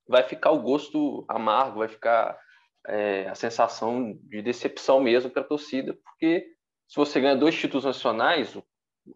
vai 0.09 0.23
ficar 0.23 0.53
o 0.53 0.61
gosto 0.61 1.25
amargo, 1.29 1.81
vai 1.81 1.89
ficar 1.89 2.39
é, 2.87 3.29
a 3.29 3.35
sensação 3.35 4.19
de 4.23 4.43
decepção 4.43 5.01
mesmo 5.01 5.31
para 5.31 5.43
a 5.43 5.47
torcida, 5.47 5.97
porque 6.05 6.47
se 6.89 6.97
você 6.97 7.21
ganha 7.21 7.37
dois 7.37 7.55
títulos 7.55 7.85
nacionais, 7.85 8.57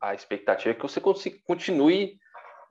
a 0.01 0.15
expectativa 0.15 0.71
é 0.71 0.75
que 0.75 0.83
você 0.83 1.01
continue 1.47 2.19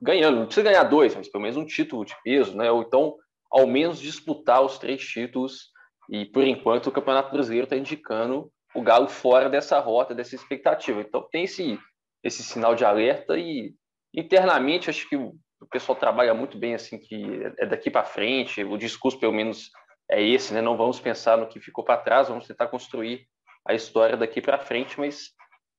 ganhando. 0.00 0.38
Não 0.38 0.46
precisa 0.46 0.70
ganhar 0.70 0.84
dois, 0.84 1.14
mas 1.14 1.28
pelo 1.28 1.42
menos 1.42 1.56
um 1.56 1.66
título 1.66 2.04
de 2.04 2.14
peso, 2.22 2.56
né? 2.56 2.70
Ou 2.70 2.82
então, 2.82 3.16
ao 3.50 3.66
menos 3.66 4.00
disputar 4.00 4.62
os 4.62 4.78
três 4.78 5.04
títulos 5.04 5.70
e, 6.08 6.24
por 6.24 6.44
enquanto, 6.44 6.86
o 6.86 6.92
Campeonato 6.92 7.30
Brasileiro 7.30 7.64
está 7.64 7.76
indicando 7.76 8.50
o 8.74 8.82
Galo 8.82 9.08
fora 9.08 9.48
dessa 9.48 9.78
rota, 9.78 10.14
dessa 10.14 10.34
expectativa. 10.34 11.00
Então, 11.00 11.26
tem 11.30 11.44
esse, 11.44 11.78
esse 12.22 12.42
sinal 12.42 12.74
de 12.74 12.84
alerta 12.84 13.38
e, 13.38 13.74
internamente, 14.14 14.88
acho 14.88 15.08
que 15.08 15.16
o, 15.16 15.34
pessoal 15.70 15.98
trabalha 15.98 16.32
muito 16.32 16.56
bem, 16.56 16.74
assim, 16.74 16.98
que 16.98 17.42
é 17.58 17.66
daqui 17.66 17.90
para 17.90 18.04
frente, 18.04 18.62
o 18.64 18.78
discurso, 18.78 19.18
pelo 19.18 19.32
menos, 19.32 19.70
é 20.10 20.22
esse, 20.22 20.54
né? 20.54 20.62
Não 20.62 20.76
vamos 20.76 20.98
pensar 20.98 21.36
no 21.36 21.48
que 21.48 21.60
ficou 21.60 21.84
para 21.84 22.00
trás, 22.00 22.28
vamos 22.28 22.46
tentar 22.46 22.68
construir 22.68 23.26
a 23.66 23.74
história 23.74 24.16
daqui 24.16 24.40
para 24.40 24.58
frente, 24.58 24.98
mas 24.98 25.32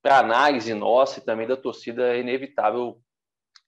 para 0.04 0.20
análise 0.20 0.74
nossa 0.74 1.20
e 1.20 1.26
também 1.26 1.48
da 1.48 1.58
torcida 1.58 2.16
é 2.16 2.20
inevitável 2.20 3.02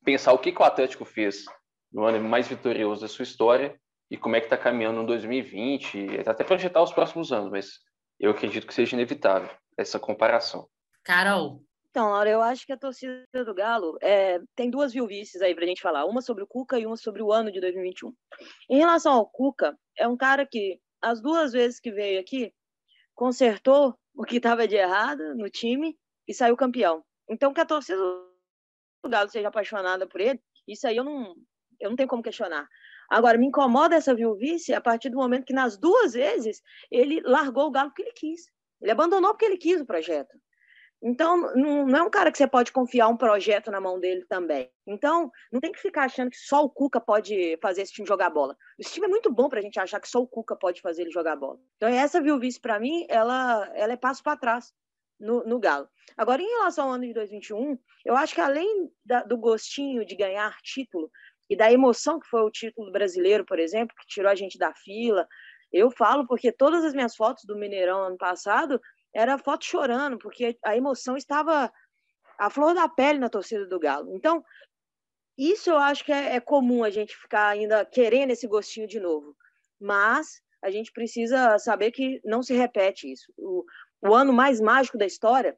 pensar 0.04 0.34
o 0.34 0.38
que, 0.38 0.52
que 0.52 0.62
o 0.62 0.66
Atlético 0.66 1.06
fez 1.06 1.46
no 1.92 2.04
ano 2.04 2.20
mais 2.28 2.48
vitorioso 2.48 3.02
da 3.02 3.08
sua 3.08 3.24
história 3.24 3.81
e 4.12 4.18
como 4.18 4.36
é 4.36 4.42
que 4.42 4.48
está 4.48 4.58
caminhando 4.58 4.98
no 4.98 5.08
2020, 5.08 6.20
até 6.28 6.44
projetar 6.44 6.84
os 6.84 6.92
próximos 6.92 7.32
anos, 7.32 7.50
mas 7.50 7.80
eu 8.20 8.32
acredito 8.32 8.68
que 8.68 8.74
seja 8.74 8.94
inevitável 8.94 9.50
essa 9.78 9.98
comparação. 9.98 10.68
Carol. 11.02 11.64
Então, 11.90 12.10
Laura, 12.10 12.30
eu 12.30 12.42
acho 12.42 12.66
que 12.66 12.74
a 12.74 12.78
torcida 12.78 13.26
do 13.34 13.54
Galo 13.54 13.98
é, 14.02 14.40
tem 14.54 14.70
duas 14.70 14.92
viuvices 14.92 15.42
aí 15.42 15.56
para 15.56 15.64
a 15.64 15.68
gente 15.68 15.82
falar, 15.82 16.06
uma 16.06 16.22
sobre 16.22 16.44
o 16.44 16.48
Cuca 16.48 16.78
e 16.78 16.86
uma 16.86 16.98
sobre 16.98 17.24
o 17.24 17.32
ano 17.32 17.52
de 17.52 17.62
2021. 17.62 18.14
Em 18.70 18.80
relação 18.80 19.14
ao 19.14 19.30
Cuca, 19.30 19.78
é 19.98 20.06
um 20.08 20.18
cara 20.18 20.46
que, 20.46 20.80
as 21.02 21.22
duas 21.22 21.54
vezes 21.54 21.80
que 21.80 21.92
veio 21.92 22.20
aqui, 22.20 22.54
consertou 23.16 23.98
o 24.14 24.24
que 24.24 24.38
estava 24.38 24.68
de 24.68 24.76
errado 24.76 25.36
no 25.36 25.50
time 25.50 25.98
e 26.28 26.34
saiu 26.34 26.58
campeão. 26.58 27.04
Então, 27.30 27.54
que 27.54 27.62
a 27.62 27.66
torcida 27.66 27.98
do 27.98 29.10
Galo 29.10 29.30
seja 29.30 29.48
apaixonada 29.48 30.06
por 30.06 30.20
ele, 30.20 30.40
isso 30.68 30.86
aí 30.86 30.98
eu 30.98 31.04
não, 31.04 31.34
eu 31.82 31.90
não 31.90 31.96
tenho 31.96 32.10
como 32.10 32.24
questionar. 32.24 32.68
Agora, 33.10 33.38
me 33.38 33.48
incomoda 33.48 33.96
essa 33.96 34.16
viuvice 34.16 34.74
a 34.74 34.80
partir 34.80 35.10
do 35.10 35.18
momento 35.18 35.46
que, 35.46 35.54
nas 35.54 35.78
duas 35.78 36.14
vezes, 36.14 36.62
ele 36.90 37.22
largou 37.22 37.68
o 37.68 37.72
Galo 37.72 37.90
porque 37.90 38.04
ele 38.04 38.14
quis. 38.14 38.46
Ele 38.82 38.92
abandonou 38.92 39.32
porque 39.32 39.46
ele 39.46 39.58
quis 39.58 39.82
o 39.82 39.86
projeto. 39.86 40.38
Então, 41.04 41.56
não 41.56 41.98
é 41.98 42.04
um 42.04 42.12
cara 42.12 42.32
que 42.32 42.38
você 42.38 42.48
pode 42.48 42.72
confiar 42.72 43.08
um 43.08 43.18
projeto 43.18 43.72
na 43.72 43.82
mão 43.82 44.00
dele 44.00 44.24
também. 44.30 44.70
Então, 44.86 45.32
não 45.52 45.60
tem 45.60 45.72
que 45.72 45.82
ficar 45.82 46.04
achando 46.04 46.30
que 46.30 46.38
só 46.38 46.64
o 46.64 46.70
Cuca 46.70 47.02
pode 47.02 47.58
fazer 47.60 47.82
esse 47.82 47.92
time 47.92 48.08
jogar 48.08 48.30
bola. 48.30 48.56
Esse 48.78 48.94
time 48.94 49.08
é 49.08 49.10
muito 49.10 49.34
bom 49.34 49.50
para 49.50 49.60
a 49.60 49.62
gente 49.64 49.80
achar 49.80 50.00
que 50.00 50.08
só 50.08 50.20
o 50.20 50.28
Cuca 50.28 50.56
pode 50.56 50.80
fazer 50.80 51.02
ele 51.02 51.12
jogar 51.12 51.36
bola. 51.36 51.60
Então, 51.78 51.90
essa 51.90 52.22
viuvice, 52.22 52.60
para 52.60 52.80
mim, 52.80 53.08
ela, 53.10 53.68
ela 53.74 53.94
é 53.94 53.98
passo 53.98 54.22
para 54.22 54.38
trás 54.38 54.72
no, 55.20 55.44
no, 55.44 55.60
Galo. 55.60 55.90
Agora, 56.16 56.40
em 56.40 56.48
relação 56.48 56.88
ao 56.88 56.94
ano 56.94 57.06
de 57.06 57.14
2021, 57.14 57.80
eu 58.06 58.16
acho 58.16 58.36
que 58.36 58.42
além 58.42 58.92
da, 59.04 59.24
do 59.24 59.38
gostinho 59.38 60.06
de 60.06 60.16
ganhar 60.16 60.56
título, 60.62 61.10
e 61.52 61.56
da 61.56 61.70
emoção 61.70 62.18
que 62.18 62.30
foi 62.30 62.42
o 62.44 62.50
título 62.50 62.90
brasileiro, 62.94 63.46
por 63.46 63.60
exemplo, 63.60 63.94
que 64.00 64.08
tirou 64.08 64.32
a 64.32 64.36
gente 64.36 64.58
da 64.58 64.74
fila. 64.74 65.28
Eu 65.70 65.92
falo 65.92 66.26
porque 66.26 66.50
todas 66.50 66.86
as 66.86 66.94
minhas 66.94 67.14
fotos 67.14 67.44
do 67.44 67.58
Mineirão 67.58 68.04
ano 68.04 68.18
passado 68.18 68.82
era 69.14 69.38
foto 69.38 69.66
chorando, 69.66 70.18
porque 70.18 70.58
a 70.64 70.78
emoção 70.78 71.18
estava 71.18 71.70
a 72.40 72.50
flor 72.50 72.74
da 72.74 72.88
pele 72.88 73.20
na 73.20 73.28
torcida 73.28 73.68
do 73.68 73.78
Galo. 73.78 74.16
Então, 74.16 74.42
isso 75.38 75.70
eu 75.70 75.78
acho 75.78 76.06
que 76.06 76.14
é, 76.14 76.36
é 76.36 76.40
comum 76.40 76.86
a 76.86 76.90
gente 76.90 77.18
ficar 77.18 77.50
ainda 77.50 77.84
querendo 77.84 78.32
esse 78.32 78.48
gostinho 78.48 78.88
de 78.88 79.02
novo. 79.02 79.36
Mas 79.78 80.42
a 80.64 80.72
gente 80.72 80.90
precisa 80.94 81.60
saber 81.60 81.92
que 81.92 82.22
não 82.24 82.42
se 82.42 82.54
repete 82.54 83.12
isso. 83.12 83.30
O, 83.36 83.66
o 84.02 84.16
ano 84.16 84.32
mais 84.32 84.62
mágico 84.62 84.98
da 84.98 85.06
história 85.06 85.58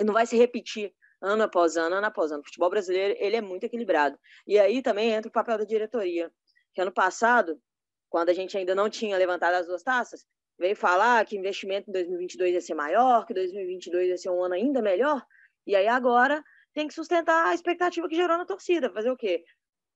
não 0.00 0.12
vai 0.12 0.26
se 0.26 0.36
repetir 0.36 0.94
ano 1.24 1.44
após 1.44 1.76
ano, 1.76 1.96
ano 1.96 2.06
após 2.06 2.30
ano. 2.30 2.42
O 2.42 2.44
futebol 2.44 2.70
brasileiro 2.70 3.16
ele 3.18 3.36
é 3.36 3.40
muito 3.40 3.64
equilibrado. 3.64 4.18
E 4.46 4.58
aí 4.58 4.82
também 4.82 5.10
entra 5.10 5.28
o 5.28 5.32
papel 5.32 5.58
da 5.58 5.64
diretoria. 5.64 6.30
Que 6.74 6.80
ano 6.80 6.92
passado, 6.92 7.60
quando 8.08 8.28
a 8.28 8.32
gente 8.32 8.56
ainda 8.56 8.74
não 8.74 8.90
tinha 8.90 9.16
levantado 9.16 9.54
as 9.54 9.66
duas 9.66 9.82
taças, 9.82 10.24
veio 10.58 10.76
falar 10.76 11.24
que 11.24 11.36
investimento 11.36 11.90
em 11.90 11.92
2022 11.92 12.54
ia 12.54 12.60
ser 12.60 12.74
maior, 12.74 13.26
que 13.26 13.34
2022 13.34 14.08
ia 14.08 14.16
ser 14.18 14.30
um 14.30 14.42
ano 14.42 14.54
ainda 14.54 14.82
melhor. 14.82 15.24
E 15.66 15.74
aí 15.74 15.88
agora 15.88 16.42
tem 16.72 16.86
que 16.88 16.94
sustentar 16.94 17.46
a 17.46 17.54
expectativa 17.54 18.08
que 18.08 18.16
gerou 18.16 18.36
na 18.36 18.44
torcida. 18.44 18.92
Fazer 18.92 19.10
o 19.10 19.16
quê? 19.16 19.44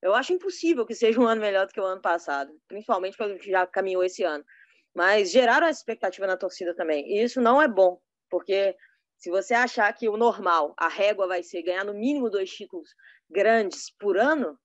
Eu 0.00 0.14
acho 0.14 0.32
impossível 0.32 0.86
que 0.86 0.94
seja 0.94 1.20
um 1.20 1.26
ano 1.26 1.40
melhor 1.40 1.66
do 1.66 1.72
que 1.72 1.80
o 1.80 1.84
ano 1.84 2.00
passado, 2.00 2.52
principalmente 2.68 3.20
a 3.20 3.28
gente 3.28 3.50
já 3.50 3.66
caminhou 3.66 4.04
esse 4.04 4.22
ano. 4.22 4.44
Mas 4.94 5.30
geraram 5.30 5.66
essa 5.66 5.80
expectativa 5.80 6.26
na 6.26 6.36
torcida 6.36 6.74
também. 6.74 7.06
E 7.08 7.22
isso 7.22 7.40
não 7.40 7.60
é 7.60 7.68
bom, 7.68 8.00
porque 8.30 8.76
se 9.18 9.30
você 9.30 9.52
achar 9.52 9.92
que 9.92 10.08
o 10.08 10.16
normal, 10.16 10.74
a 10.76 10.88
régua 10.88 11.26
vai 11.26 11.42
ser 11.42 11.62
ganhar 11.62 11.84
no 11.84 11.92
mínimo 11.92 12.30
dois 12.30 12.50
títulos 12.50 12.88
grandes 13.28 13.90
por 13.98 14.16
ano, 14.16 14.58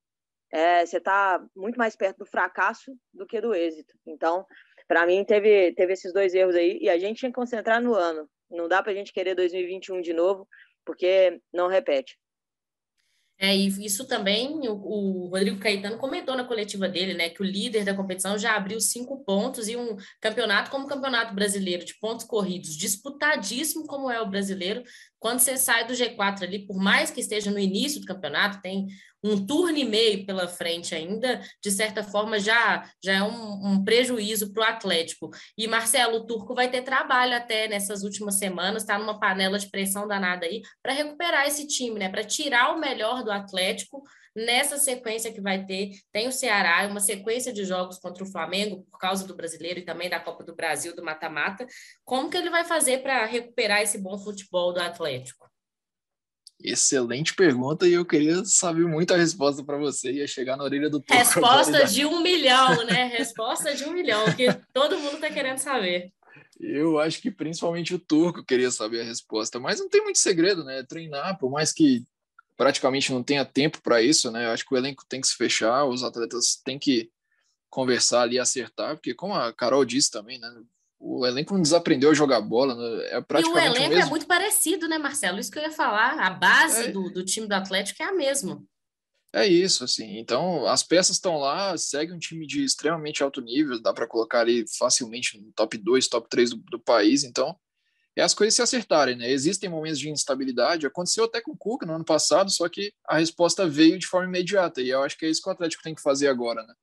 é, 0.52 0.86
você 0.86 0.98
está 0.98 1.44
muito 1.56 1.78
mais 1.78 1.96
perto 1.96 2.20
do 2.20 2.26
fracasso 2.26 2.96
do 3.12 3.26
que 3.26 3.42
do 3.42 3.56
êxito. 3.56 3.96
Então, 4.06 4.46
para 4.88 5.08
mim, 5.08 5.26
teve, 5.26 5.74
teve 5.74 5.94
esses 5.94 6.14
dois 6.14 6.36
erros 6.36 6.56
aí, 6.56 6.78
e 6.80 6.88
a 6.88 7.00
gente 7.00 7.18
tinha 7.18 7.32
que 7.32 7.36
concentrar 7.36 7.82
no 7.82 7.96
ano. 7.96 8.30
Não 8.52 8.68
dá 8.68 8.84
para 8.84 8.92
a 8.92 8.96
gente 8.96 9.12
querer 9.12 9.34
2021 9.34 10.02
de 10.02 10.14
novo, 10.14 10.48
porque 10.86 11.42
não 11.52 11.68
repete. 11.68 12.20
É, 13.44 13.54
e 13.54 13.68
isso 13.86 14.08
também 14.08 14.70
o, 14.70 14.74
o, 14.74 15.28
Rodrigo 15.28 15.60
Caetano 15.60 15.98
comentou 15.98 16.34
na 16.34 16.46
coletiva 16.46 16.88
dele, 16.88 17.14
né, 17.14 17.28
que 17.28 17.42
o 17.42 17.46
líder 17.46 17.84
da 17.84 17.94
competição 17.94 18.38
já 18.38 18.56
abriu 18.56 18.80
cinco 18.80 19.22
pontos 19.26 19.68
e 19.68 19.76
um 19.76 19.98
campeonato 20.22 20.72
como 20.72 20.86
o 20.86 20.88
Campeonato 20.88 21.36
Brasileiro 21.36 21.84
de 21.84 21.94
pontos 22.00 22.26
corridos, 22.26 22.78
disputadíssimo 22.78 23.86
como 23.86 24.10
é 24.10 24.22
o 24.22 24.30
brasileiro, 24.30 24.82
quando 25.20 25.40
você 25.40 25.58
sai 25.58 25.86
do 25.86 25.92
G4 25.92 26.44
ali, 26.44 26.66
por 26.66 26.78
mais 26.78 27.12
que 27.12 27.20
esteja 27.20 27.52
no 27.52 27.60
início 27.60 28.00
do 28.00 28.08
campeonato, 28.08 28.62
tem 28.62 28.88
um 29.24 29.46
turno 29.46 29.78
e 29.78 29.86
meio 29.86 30.26
pela 30.26 30.48
frente 30.48 30.94
ainda, 30.94 31.42
de 31.64 31.72
certa 31.72 32.04
forma 32.04 32.40
já, 32.40 32.90
já 33.04 33.14
é 33.14 33.24
um, 33.24 33.68
um 33.68 33.84
prejuízo 33.84 34.52
para 34.52 34.62
o 34.62 34.68
Atlético. 34.68 35.30
E 35.58 35.68
Marcelo, 35.68 36.18
o 36.18 36.26
Turco 36.26 36.54
vai 36.54 36.70
ter 36.70 36.82
trabalho 36.82 37.36
até 37.36 37.68
nessas 37.68 38.04
últimas 38.04 38.38
semanas, 38.38 38.84
está 38.84 39.00
numa 39.00 39.20
panela 39.20 39.58
de 39.58 39.70
pressão 39.70 40.08
danada 40.08 40.46
aí, 40.46 40.62
para 40.82 40.94
recuperar 40.94 41.48
esse 41.48 41.66
time, 41.68 42.00
né? 42.00 42.10
Para 42.10 42.24
tirar 42.24 42.76
o 42.76 42.80
melhor 42.80 43.24
do 43.24 43.32
Atlético 43.32 44.04
nessa 44.36 44.78
sequência 44.78 45.32
que 45.32 45.42
vai 45.42 45.66
ter. 45.66 45.92
Tem 46.12 46.28
o 46.28 46.32
Ceará, 46.32 46.86
uma 46.88 47.00
sequência 47.00 47.54
de 47.54 47.64
jogos 47.64 48.00
contra 48.00 48.24
o 48.24 48.32
Flamengo, 48.32 48.86
por 48.90 48.98
causa 48.98 49.26
do 49.28 49.36
brasileiro 49.36 49.80
e 49.80 49.86
também 49.86 50.10
da 50.10 50.20
Copa 50.20 50.44
do 50.44 50.56
Brasil, 50.56 50.96
do 50.96 51.04
mata-mata. 51.04 51.66
Como 52.04 52.30
que 52.30 52.38
ele 52.38 52.50
vai 52.50 52.66
fazer 52.66 53.02
para 53.02 53.26
recuperar 53.26 53.82
esse 53.82 53.98
bom 53.98 54.18
futebol 54.18 54.74
do 54.74 54.82
Atlético? 54.82 55.53
Excelente 56.62 57.36
pergunta 57.36 57.88
e 57.88 57.94
eu 57.94 58.06
queria 58.06 58.44
saber 58.46 58.86
muito 58.86 59.14
a 59.14 59.18
resposta 59.18 59.64
para 59.64 59.78
você. 59.78 60.12
Ia 60.12 60.28
chegar 60.28 60.56
na 60.56 60.64
orelha 60.64 60.90
do 60.90 61.02
Toco. 61.02 61.20
Resposta 61.20 61.86
de 61.86 62.06
um 62.06 62.22
milhão, 62.22 62.86
né? 62.86 63.06
Resposta 63.08 63.76
de 63.76 63.84
um 63.84 63.92
milhão, 63.92 64.34
que 64.34 64.48
todo 64.72 64.98
mundo 64.98 65.16
está 65.16 65.30
querendo 65.30 65.58
saber. 65.58 66.12
Eu 66.60 67.00
acho 67.00 67.22
que 67.22 67.30
principalmente 67.30 67.94
o 67.94 68.00
Turco 68.00 68.46
queria 68.46 68.72
saber 68.72 69.02
a 69.02 69.06
resposta, 69.06 69.60
mas 69.60 69.80
não 69.80 69.90
tem 69.90 70.02
muito 70.04 70.20
segredo, 70.20 70.64
né? 70.64 70.84
Treinar, 70.84 71.38
por 71.38 71.52
mais 71.52 71.74
que 71.74 72.06
praticamente 72.56 73.12
não 73.12 73.24
tenha 73.24 73.44
tempo 73.44 73.82
para 73.82 74.02
isso, 74.02 74.32
né? 74.32 74.46
Eu 74.46 74.52
acho 74.52 74.66
que 74.66 74.74
o 74.74 74.78
elenco 74.78 75.04
tem 75.08 75.20
que 75.20 75.28
se 75.28 75.36
fechar, 75.36 75.86
os 75.86 76.04
atletas 76.04 76.62
têm 76.64 76.80
que 76.80 77.10
conversar 77.70 78.22
ali, 78.22 78.40
acertar, 78.40 78.96
porque 78.96 79.14
como 79.14 79.34
a 79.34 79.52
Carol 79.52 79.84
disse 79.84 80.12
também, 80.12 80.40
né? 80.40 80.50
O 81.06 81.28
elenco 81.28 81.54
não 81.54 81.62
desaprendeu 81.62 82.12
a 82.12 82.14
jogar 82.14 82.40
bola, 82.40 82.76
né? 82.76 83.08
é 83.08 83.22
praticamente 83.22 83.68
E 83.68 83.72
o 83.72 83.76
elenco 83.76 83.96
o 83.96 84.00
é 84.00 84.06
muito 84.06 84.26
parecido, 84.26 84.88
né, 84.88 84.98
Marcelo? 84.98 85.38
Isso 85.38 85.52
que 85.52 85.60
eu 85.60 85.64
ia 85.64 85.72
falar, 85.72 86.18
a 86.18 86.30
base 86.30 86.86
é. 86.86 86.92
do, 86.92 87.12
do 87.12 87.26
time 87.26 87.46
do 87.46 87.54
Atlético 87.54 88.02
é 88.02 88.06
a 88.06 88.14
mesma. 88.14 88.64
É 89.34 89.46
isso, 89.46 89.84
assim. 89.84 90.18
Então, 90.18 90.66
as 90.66 90.82
peças 90.82 91.18
estão 91.18 91.38
lá, 91.38 91.76
segue 91.76 92.14
um 92.14 92.20
time 92.20 92.48
de 92.48 92.64
extremamente 92.64 93.22
alto 93.22 93.42
nível, 93.42 93.82
dá 93.82 93.92
para 93.92 94.08
colocar 94.08 94.42
ali 94.42 94.64
facilmente 94.78 95.38
no 95.42 95.52
top 95.52 95.78
2, 95.78 96.08
top 96.08 96.30
3 96.30 96.52
do, 96.52 96.58
do 96.58 96.80
país. 96.80 97.24
Então, 97.24 97.58
é 98.16 98.22
as 98.22 98.34
coisas 98.34 98.54
se 98.54 98.62
acertarem, 98.62 99.16
né? 99.16 99.30
Existem 99.32 99.70
momentos 99.70 100.00
de 100.00 100.10
instabilidade, 100.10 100.86
aconteceu 100.86 101.26
até 101.26 101.42
com 101.42 101.52
o 101.52 101.58
Cuca 101.58 101.86
no 101.86 101.96
ano 101.96 102.06
passado, 102.06 102.52
só 102.52 102.70
que 102.70 102.94
a 103.08 103.18
resposta 103.18 103.68
veio 103.68 103.98
de 103.98 104.06
forma 104.06 104.28
imediata, 104.28 104.82
e 104.82 104.90
eu 104.90 105.02
acho 105.02 105.18
que 105.18 105.26
é 105.26 105.30
isso 105.30 105.42
que 105.42 105.50
o 105.50 105.52
Atlético 105.52 105.84
tem 105.84 105.96
que 105.96 106.02
fazer 106.02 106.28
agora, 106.28 106.62
né? 106.64 106.74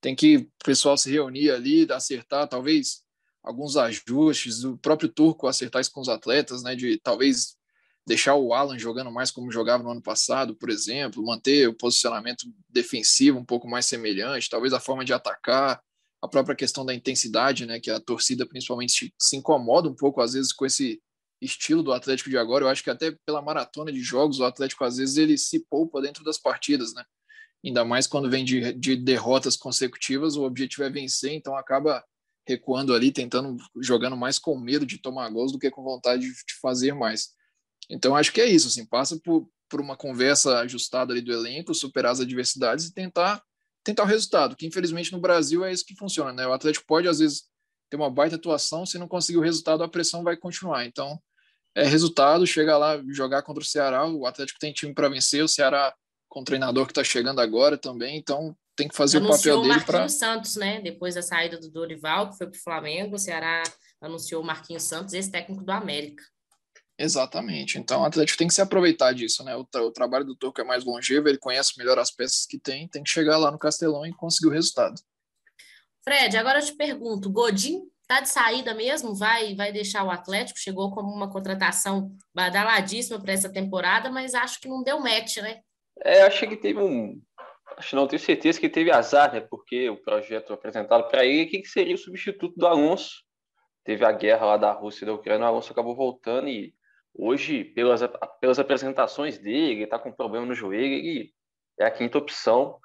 Tem 0.00 0.14
que 0.14 0.36
o 0.36 0.48
pessoal 0.64 0.96
se 0.96 1.10
reunir 1.10 1.50
ali, 1.50 1.90
acertar, 1.90 2.46
talvez 2.46 3.02
alguns 3.46 3.76
ajustes, 3.76 4.64
o 4.64 4.76
próprio 4.76 5.08
Turco 5.08 5.46
acertar 5.46 5.80
isso 5.80 5.92
com 5.92 6.00
os 6.00 6.08
atletas, 6.08 6.64
né? 6.64 6.74
De 6.74 6.98
talvez 6.98 7.56
deixar 8.04 8.34
o 8.34 8.52
Alan 8.52 8.78
jogando 8.78 9.10
mais 9.10 9.30
como 9.30 9.52
jogava 9.52 9.82
no 9.82 9.90
ano 9.90 10.02
passado, 10.02 10.54
por 10.56 10.68
exemplo, 10.68 11.24
manter 11.24 11.68
o 11.68 11.74
posicionamento 11.74 12.44
defensivo 12.68 13.38
um 13.38 13.44
pouco 13.44 13.68
mais 13.68 13.86
semelhante, 13.86 14.50
talvez 14.50 14.72
a 14.72 14.80
forma 14.80 15.04
de 15.04 15.12
atacar, 15.12 15.80
a 16.20 16.28
própria 16.28 16.56
questão 16.56 16.84
da 16.84 16.94
intensidade, 16.94 17.66
né, 17.66 17.78
que 17.78 17.90
a 17.90 18.00
torcida 18.00 18.46
principalmente 18.46 19.12
se 19.20 19.36
incomoda 19.36 19.88
um 19.88 19.94
pouco 19.94 20.20
às 20.20 20.32
vezes 20.32 20.52
com 20.52 20.66
esse 20.66 21.00
estilo 21.40 21.82
do 21.82 21.92
Atlético 21.92 22.30
de 22.30 22.38
agora. 22.38 22.64
Eu 22.64 22.68
acho 22.68 22.82
que 22.82 22.90
até 22.90 23.16
pela 23.24 23.42
maratona 23.42 23.92
de 23.92 24.00
jogos, 24.00 24.40
o 24.40 24.44
Atlético 24.44 24.84
às 24.84 24.96
vezes 24.96 25.16
ele 25.16 25.36
se 25.36 25.60
poupa 25.68 26.00
dentro 26.00 26.24
das 26.24 26.38
partidas, 26.38 26.94
né? 26.94 27.04
Ainda 27.64 27.84
mais 27.84 28.06
quando 28.06 28.30
vem 28.30 28.44
de, 28.44 28.72
de 28.72 28.96
derrotas 28.96 29.56
consecutivas, 29.56 30.36
o 30.36 30.44
objetivo 30.44 30.84
é 30.84 30.90
vencer, 30.90 31.32
então 31.32 31.56
acaba 31.56 32.04
recuando 32.46 32.94
ali, 32.94 33.10
tentando, 33.10 33.56
jogando 33.80 34.16
mais 34.16 34.38
com 34.38 34.58
medo 34.58 34.86
de 34.86 34.98
tomar 34.98 35.28
gols 35.30 35.52
do 35.52 35.58
que 35.58 35.70
com 35.70 35.82
vontade 35.82 36.22
de, 36.22 36.54
fazer 36.60 36.94
mais. 36.94 37.30
Então 37.90 38.16
acho 38.16 38.32
que 38.32 38.40
é 38.40 38.46
isso, 38.46 38.68
assim, 38.68 38.86
passa 38.86 39.18
por, 39.22 39.48
por 39.68 39.80
uma 39.80 39.96
conversa 39.96 40.60
ajustada 40.60 41.12
ali 41.12 41.20
do 41.20 41.32
elenco, 41.32 41.74
superar 41.74 42.12
as 42.12 42.20
adversidades 42.20 42.86
e 42.86 42.94
tentar 42.94 43.42
tentar 43.84 44.02
o 44.02 44.06
resultado, 44.06 44.56
que 44.56 44.66
infelizmente 44.66 45.12
no 45.12 45.20
Brasil 45.20 45.64
é 45.64 45.72
isso 45.72 45.84
que 45.86 45.94
funciona, 45.94 46.32
né? 46.32 46.44
O 46.44 46.52
Atlético 46.52 46.84
pode 46.88 47.06
às 47.06 47.20
vezes 47.20 47.44
ter 47.88 47.96
uma 47.96 48.10
baita 48.10 48.34
atuação, 48.34 48.84
se 48.84 48.98
não 48.98 49.06
conseguir 49.06 49.38
o 49.38 49.42
resultado, 49.42 49.84
a 49.84 49.88
pressão 49.88 50.24
vai 50.24 50.36
continuar. 50.36 50.84
Então, 50.84 51.22
é 51.72 51.84
resultado, 51.84 52.44
chega 52.44 52.76
lá 52.76 53.00
jogar 53.12 53.42
contra 53.42 53.62
o 53.62 53.66
Ceará, 53.66 54.04
o 54.04 54.26
Atlético 54.26 54.58
tem 54.58 54.72
time 54.72 54.92
para 54.92 55.08
vencer, 55.08 55.44
o 55.44 55.48
Ceará 55.48 55.94
com 56.28 56.40
o 56.40 56.44
treinador 56.44 56.86
que 56.86 56.90
está 56.90 57.04
chegando 57.04 57.40
agora 57.40 57.78
também, 57.78 58.16
então 58.18 58.56
tem 58.76 58.88
que 58.88 58.96
fazer 58.96 59.18
anunciou 59.18 59.60
o 59.60 59.62
papel 59.62 59.74
dele 59.74 59.84
para 59.84 59.98
Marquinhos 59.98 60.18
Santos, 60.18 60.56
né? 60.56 60.80
Depois 60.80 61.14
da 61.14 61.22
saída 61.22 61.58
do 61.58 61.70
Dorival, 61.70 62.30
que 62.30 62.36
foi 62.36 62.46
para 62.46 62.58
o 62.58 62.62
Flamengo, 62.62 63.16
o 63.16 63.18
Ceará 63.18 63.62
anunciou 64.00 64.42
o 64.42 64.46
Marquinhos 64.46 64.82
Santos, 64.82 65.14
esse 65.14 65.30
técnico 65.30 65.64
do 65.64 65.72
América. 65.72 66.22
Exatamente. 66.98 67.78
Então 67.78 68.02
o 68.02 68.04
Atlético 68.04 68.38
tem 68.38 68.48
que 68.48 68.54
se 68.54 68.60
aproveitar 68.60 69.12
disso, 69.12 69.42
né? 69.44 69.54
O, 69.56 69.64
tra 69.64 69.82
o 69.82 69.90
trabalho 69.90 70.24
do 70.24 70.36
Turco 70.36 70.60
é 70.60 70.64
mais 70.64 70.84
longevo, 70.84 71.28
ele 71.28 71.38
conhece 71.38 71.78
melhor 71.78 71.98
as 71.98 72.10
peças 72.10 72.46
que 72.46 72.58
tem, 72.58 72.88
tem 72.88 73.02
que 73.02 73.10
chegar 73.10 73.36
lá 73.38 73.50
no 73.50 73.58
Castelão 73.58 74.06
e 74.06 74.14
conseguir 74.14 74.48
o 74.48 74.52
resultado. 74.52 74.94
Fred, 76.04 76.36
agora 76.36 76.60
eu 76.60 76.64
te 76.64 76.74
pergunto, 76.74 77.30
Godin 77.30 77.82
tá 78.06 78.20
de 78.20 78.28
saída 78.28 78.72
mesmo? 78.72 79.14
Vai 79.14 79.54
vai 79.54 79.72
deixar 79.72 80.04
o 80.04 80.10
Atlético? 80.10 80.58
Chegou 80.58 80.92
como 80.92 81.12
uma 81.12 81.30
contratação 81.30 82.16
badaladíssima 82.34 83.20
para 83.20 83.32
essa 83.32 83.52
temporada, 83.52 84.10
mas 84.10 84.34
acho 84.34 84.60
que 84.60 84.68
não 84.68 84.82
deu 84.82 85.00
match, 85.00 85.38
né? 85.38 85.60
É, 86.02 86.22
achei 86.22 86.48
que 86.48 86.56
teve 86.56 86.78
um 86.78 87.20
acho 87.76 87.96
não 87.96 88.06
tenho 88.06 88.20
certeza 88.20 88.60
que 88.60 88.68
teve 88.68 88.90
azar, 88.90 89.32
né? 89.32 89.40
Porque 89.40 89.88
o 89.90 89.96
projeto 89.96 90.52
apresentado 90.52 91.08
para 91.08 91.24
ele, 91.24 91.46
que 91.46 91.64
seria 91.66 91.94
o 91.94 91.98
substituto 91.98 92.54
do 92.56 92.66
Alonso. 92.66 93.24
Teve 93.84 94.04
a 94.04 94.12
guerra 94.12 94.46
lá 94.46 94.56
da 94.56 94.72
Rússia 94.72 95.04
e 95.04 95.06
da 95.06 95.14
Ucrânia, 95.14 95.44
o 95.46 95.48
Alonso 95.48 95.72
acabou 95.72 95.94
voltando 95.94 96.48
e 96.48 96.74
Hoje, 97.18 97.64
pelas, 97.64 98.00
pelas 98.40 98.58
apresentações 98.58 99.38
dele, 99.38 99.72
ele 99.72 99.84
está 99.84 99.98
com 99.98 100.12
problema 100.12 100.44
no 100.44 100.54
joelho, 100.54 100.94
ele 100.94 101.32
é 101.80 101.86
a 101.86 101.90
quinta 101.90 102.18
opção. 102.18 102.78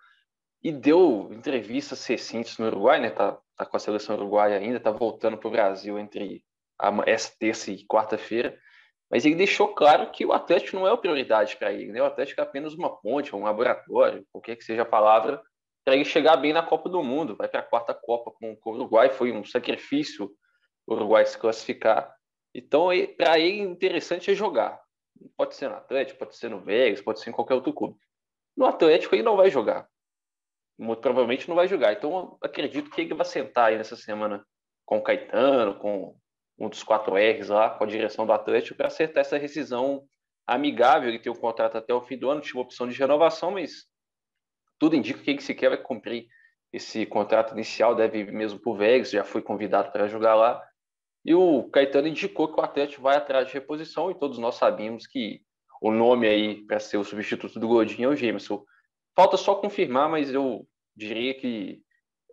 E 0.63 0.71
deu 0.71 1.29
entrevistas 1.33 2.05
recentes 2.05 2.57
no 2.57 2.67
Uruguai, 2.67 3.01
né? 3.01 3.09
Tá, 3.09 3.37
tá 3.57 3.65
com 3.65 3.75
a 3.75 3.79
seleção 3.79 4.15
uruguaia 4.15 4.57
ainda, 4.57 4.79
tá 4.79 4.91
voltando 4.91 5.37
para 5.37 5.47
o 5.47 5.51
Brasil 5.51 5.99
entre 5.99 6.45
a, 6.79 6.91
essa 7.07 7.33
terça 7.37 7.71
e 7.71 7.85
quarta-feira. 7.85 8.57
Mas 9.11 9.25
ele 9.25 9.35
deixou 9.35 9.67
claro 9.67 10.09
que 10.09 10.25
o 10.25 10.31
Atlético 10.31 10.77
não 10.77 10.87
é 10.87 10.91
a 10.91 10.97
prioridade 10.97 11.57
para 11.57 11.73
ele, 11.73 11.91
né? 11.91 12.01
O 12.01 12.05
Atlético 12.05 12.39
é 12.39 12.43
apenas 12.43 12.73
uma 12.73 12.95
ponte, 12.95 13.35
um 13.35 13.43
laboratório, 13.43 14.25
qualquer 14.31 14.55
que 14.55 14.63
seja 14.63 14.83
a 14.83 14.85
palavra, 14.85 15.41
para 15.83 15.95
ele 15.95 16.05
chegar 16.05 16.37
bem 16.37 16.53
na 16.53 16.63
Copa 16.63 16.87
do 16.87 17.03
Mundo. 17.03 17.35
Vai 17.35 17.49
para 17.49 17.59
a 17.59 17.63
quarta 17.63 17.93
Copa 17.93 18.31
com, 18.31 18.57
o 18.63 18.69
Uruguai, 18.71 19.09
foi 19.09 19.33
um 19.33 19.43
sacrifício 19.43 20.31
o 20.87 20.93
Uruguai 20.93 21.25
se 21.25 21.37
classificar. 21.37 22.13
Então, 22.55 22.87
para 23.17 23.37
ele, 23.37 23.59
interessante 23.59 24.31
é 24.31 24.33
jogar. 24.33 24.81
Pode 25.37 25.55
ser 25.55 25.69
no 25.69 25.75
Atlético, 25.75 26.19
pode 26.19 26.35
ser 26.35 26.49
no 26.49 26.61
Vegas, 26.61 27.01
pode 27.01 27.19
ser 27.19 27.29
em 27.29 27.33
qualquer 27.33 27.55
outro 27.55 27.73
clube. 27.73 27.97
No 28.55 28.65
Atlético, 28.65 29.13
ele 29.13 29.23
não 29.23 29.35
vai 29.35 29.49
jogar. 29.49 29.87
Muito 30.77 31.01
provavelmente 31.01 31.47
não 31.47 31.55
vai 31.55 31.67
jogar. 31.67 31.93
Então, 31.93 32.37
acredito 32.41 32.89
que 32.89 33.01
ele 33.01 33.13
vai 33.13 33.25
sentar 33.25 33.69
aí 33.69 33.77
nessa 33.77 33.95
semana 33.95 34.45
com 34.85 34.97
o 34.97 35.03
Caetano, 35.03 35.77
com 35.77 36.17
um 36.61 36.69
dos 36.69 36.83
quatro 36.83 37.15
R's 37.15 37.49
lá, 37.49 37.71
com 37.71 37.83
a 37.83 37.87
direção 37.87 38.25
do 38.25 38.31
Atlético, 38.31 38.77
para 38.77 38.87
acertar 38.87 39.21
essa 39.21 39.37
rescisão 39.37 40.03
amigável. 40.45 41.09
Ele 41.09 41.17
tem 41.17 41.31
um 41.31 41.35
contrato 41.35 41.75
até 41.75 41.91
o 41.91 42.01
fim 42.01 42.17
do 42.17 42.29
ano, 42.29 42.39
tinha 42.39 42.55
uma 42.55 42.63
opção 42.63 42.87
de 42.87 42.97
renovação, 42.97 43.51
mas 43.51 43.87
tudo 44.77 44.95
indica 44.95 45.21
que 45.21 45.31
ele 45.31 45.41
sequer 45.41 45.69
vai 45.69 45.81
cumprir 45.81 46.27
esse 46.71 47.05
contrato 47.05 47.53
inicial, 47.53 47.95
deve 47.95 48.19
ir 48.19 48.31
mesmo 48.31 48.59
para 48.59 48.71
o 48.71 48.75
Vegas, 48.75 49.09
já 49.09 49.23
foi 49.23 49.41
convidado 49.41 49.91
para 49.91 50.07
jogar 50.07 50.35
lá. 50.35 50.63
E 51.25 51.33
o 51.33 51.63
Caetano 51.69 52.07
indicou 52.07 52.53
que 52.53 52.59
o 52.59 52.63
Atlético 52.63 53.01
vai 53.01 53.17
atrás 53.17 53.47
de 53.47 53.53
reposição 53.53 54.11
e 54.11 54.15
todos 54.15 54.37
nós 54.37 54.55
sabemos 54.55 55.07
que 55.07 55.41
o 55.81 55.91
nome 55.91 56.27
aí 56.27 56.63
para 56.65 56.79
ser 56.79 56.97
o 56.97 57.03
substituto 57.03 57.59
do 57.59 57.67
Godinho 57.67 58.09
é 58.09 58.13
o 58.13 58.15
Gemerson. 58.15 58.63
Falta 59.15 59.35
só 59.35 59.55
confirmar, 59.55 60.07
mas 60.07 60.31
eu 60.31 60.65
diria 60.95 61.33
que 61.33 61.81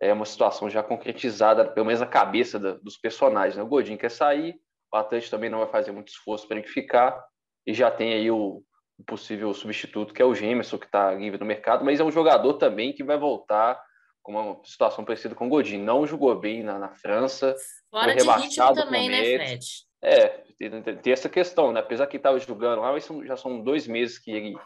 é 0.00 0.12
uma 0.12 0.24
situação 0.24 0.70
já 0.70 0.82
concretizada, 0.82 1.64
pelo 1.64 1.86
menos 1.86 2.00
na 2.00 2.06
cabeça 2.06 2.58
da, 2.58 2.72
dos 2.74 2.96
personagens. 2.96 3.56
Né? 3.56 3.62
O 3.62 3.68
Godinho 3.68 3.98
quer 3.98 4.10
sair, 4.10 4.54
o 4.92 4.96
Atlético 4.96 5.30
também 5.30 5.50
não 5.50 5.58
vai 5.58 5.68
fazer 5.68 5.92
muito 5.92 6.08
esforço 6.08 6.46
para 6.46 6.58
ele 6.58 6.66
ficar, 6.66 7.22
e 7.66 7.74
já 7.74 7.90
tem 7.90 8.12
aí 8.12 8.30
o, 8.30 8.62
o 8.98 9.04
possível 9.04 9.52
substituto, 9.52 10.14
que 10.14 10.22
é 10.22 10.24
o 10.24 10.34
Gemerson, 10.34 10.78
que 10.78 10.86
está 10.86 11.12
livre 11.12 11.38
no 11.38 11.46
mercado, 11.46 11.84
mas 11.84 12.00
é 12.00 12.04
um 12.04 12.10
jogador 12.10 12.54
também 12.54 12.92
que 12.92 13.04
vai 13.04 13.18
voltar 13.18 13.80
com 14.22 14.32
uma 14.32 14.60
situação 14.64 15.04
parecida 15.04 15.34
com 15.34 15.46
o 15.46 15.50
Godinho. 15.50 15.84
Não 15.84 16.06
jogou 16.06 16.38
bem 16.38 16.62
na, 16.62 16.78
na 16.78 16.90
França. 16.90 17.54
Fora 17.90 18.14
de 18.14 18.22
ritmo 18.22 18.74
também, 18.74 19.08
né, 19.08 19.22
Fred? 19.22 19.66
É, 20.02 20.28
tem, 20.58 20.82
tem, 20.82 21.12
essa 21.12 21.28
questão, 21.28 21.72
né? 21.72 21.80
Apesar 21.80 22.06
que 22.06 22.16
ele 22.16 22.20
estava 22.20 22.38
jogando 22.38 22.80
lá, 22.80 22.92
mas 22.92 23.08
já 23.24 23.36
são 23.36 23.62
dois 23.62 23.86
meses 23.86 24.18
que 24.18 24.30
ele, 24.30 24.56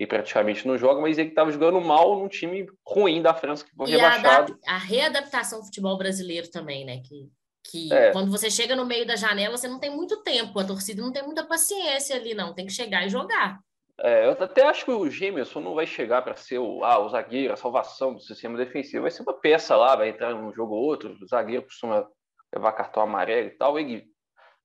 ele 0.00 0.06
praticamente 0.06 0.66
não 0.66 0.78
joga, 0.78 0.98
mas 0.98 1.18
ele 1.18 1.28
estava 1.28 1.52
jogando 1.52 1.78
mal 1.78 2.18
num 2.18 2.26
time 2.26 2.66
ruim 2.86 3.20
da 3.20 3.34
França, 3.34 3.62
que 3.62 3.70
foi 3.76 3.90
e 3.90 3.90
rebaixado. 3.90 4.58
A, 4.66 4.76
a 4.76 4.78
readaptação 4.78 5.58
ao 5.58 5.64
futebol 5.64 5.98
brasileiro 5.98 6.50
também, 6.50 6.86
né? 6.86 7.02
Que, 7.04 7.30
que 7.70 7.92
é. 7.92 8.10
quando 8.10 8.30
você 8.30 8.50
chega 8.50 8.74
no 8.74 8.86
meio 8.86 9.06
da 9.06 9.14
janela, 9.14 9.58
você 9.58 9.68
não 9.68 9.78
tem 9.78 9.94
muito 9.94 10.22
tempo, 10.22 10.58
a 10.58 10.64
torcida 10.64 11.02
não 11.02 11.12
tem 11.12 11.22
muita 11.22 11.44
paciência 11.44 12.16
ali, 12.16 12.32
não. 12.32 12.54
Tem 12.54 12.64
que 12.64 12.72
chegar 12.72 13.04
e 13.04 13.10
jogar. 13.10 13.60
É, 14.00 14.24
eu 14.24 14.30
até 14.30 14.66
acho 14.66 14.86
que 14.86 14.90
o 14.90 15.10
Gemerson 15.10 15.60
não 15.60 15.74
vai 15.74 15.86
chegar 15.86 16.22
para 16.22 16.34
ser 16.34 16.58
o, 16.58 16.82
ah, 16.82 16.98
o 16.98 17.10
zagueiro, 17.10 17.52
a 17.52 17.56
salvação 17.56 18.14
do 18.14 18.20
sistema 18.20 18.56
defensivo. 18.56 19.02
Vai 19.02 19.10
ser 19.10 19.20
uma 19.20 19.38
peça 19.38 19.76
lá, 19.76 19.94
vai 19.96 20.08
entrar 20.08 20.34
num 20.34 20.50
jogo 20.54 20.76
ou 20.76 20.82
outro. 20.82 21.14
O 21.20 21.28
zagueiro 21.28 21.64
costuma 21.64 22.08
levar 22.54 22.72
cartão 22.72 23.02
amarelo 23.02 23.48
e 23.48 23.50
tal. 23.50 23.78
Ele 23.78 24.06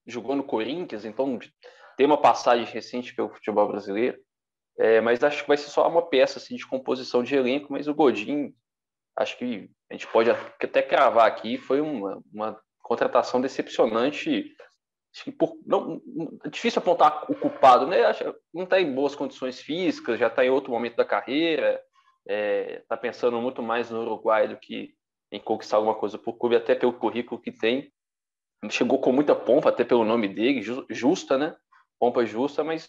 jogou 0.07 0.33
no 0.33 0.45
Corinthians, 0.45 1.03
então 1.03 1.37
tem 1.97 2.05
uma 2.05 2.21
passagem 2.21 2.65
recente 2.65 3.13
pelo 3.13 3.33
futebol 3.33 3.67
brasileiro. 3.67 4.17
É, 4.77 4.99
mas 5.01 5.23
acho 5.23 5.41
que 5.41 5.47
vai 5.47 5.57
ser 5.57 5.69
só 5.69 5.87
uma 5.87 6.07
peça 6.07 6.37
assim, 6.37 6.55
de 6.55 6.67
composição 6.67 7.23
de 7.23 7.35
elenco. 7.35 7.71
Mas 7.71 7.87
o 7.87 7.93
Godin, 7.93 8.53
acho 9.17 9.37
que 9.37 9.69
a 9.89 9.93
gente 9.93 10.07
pode 10.07 10.29
até 10.29 10.81
cravar 10.81 11.27
aqui, 11.27 11.57
foi 11.57 11.79
uma, 11.79 12.21
uma 12.33 12.59
contratação 12.81 13.39
decepcionante 13.39 14.55
por, 15.37 15.57
não, 15.65 16.01
é 16.43 16.49
difícil 16.49 16.79
apontar 16.79 17.25
o 17.31 17.35
culpado, 17.35 17.87
né? 17.87 18.01
Não 18.53 18.63
está 18.63 18.81
em 18.81 18.93
boas 18.93 19.15
condições 19.15 19.61
físicas, 19.61 20.19
já 20.19 20.27
está 20.27 20.45
em 20.45 20.49
outro 20.49 20.71
momento 20.71 20.97
da 20.97 21.05
carreira, 21.05 21.81
está 22.27 22.33
é, 22.33 22.83
tá 22.87 22.97
pensando 22.97 23.39
muito 23.39 23.61
mais 23.63 23.89
no 23.89 24.01
Uruguai 24.01 24.47
do 24.47 24.57
que 24.57 24.93
em 25.31 25.39
conquistar 25.39 25.77
alguma 25.77 25.95
coisa 25.95 26.17
por 26.17 26.33
clube, 26.33 26.55
até 26.55 26.75
pelo 26.75 26.93
currículo 26.93 27.41
que 27.41 27.51
tem. 27.51 27.91
Chegou 28.69 28.99
com 28.99 29.11
muita 29.11 29.35
pompa, 29.35 29.69
até 29.69 29.83
pelo 29.83 30.03
nome 30.03 30.27
dele, 30.27 30.61
justa, 30.89 31.37
né? 31.37 31.55
Pompa 31.99 32.25
justa, 32.25 32.63
mas 32.63 32.87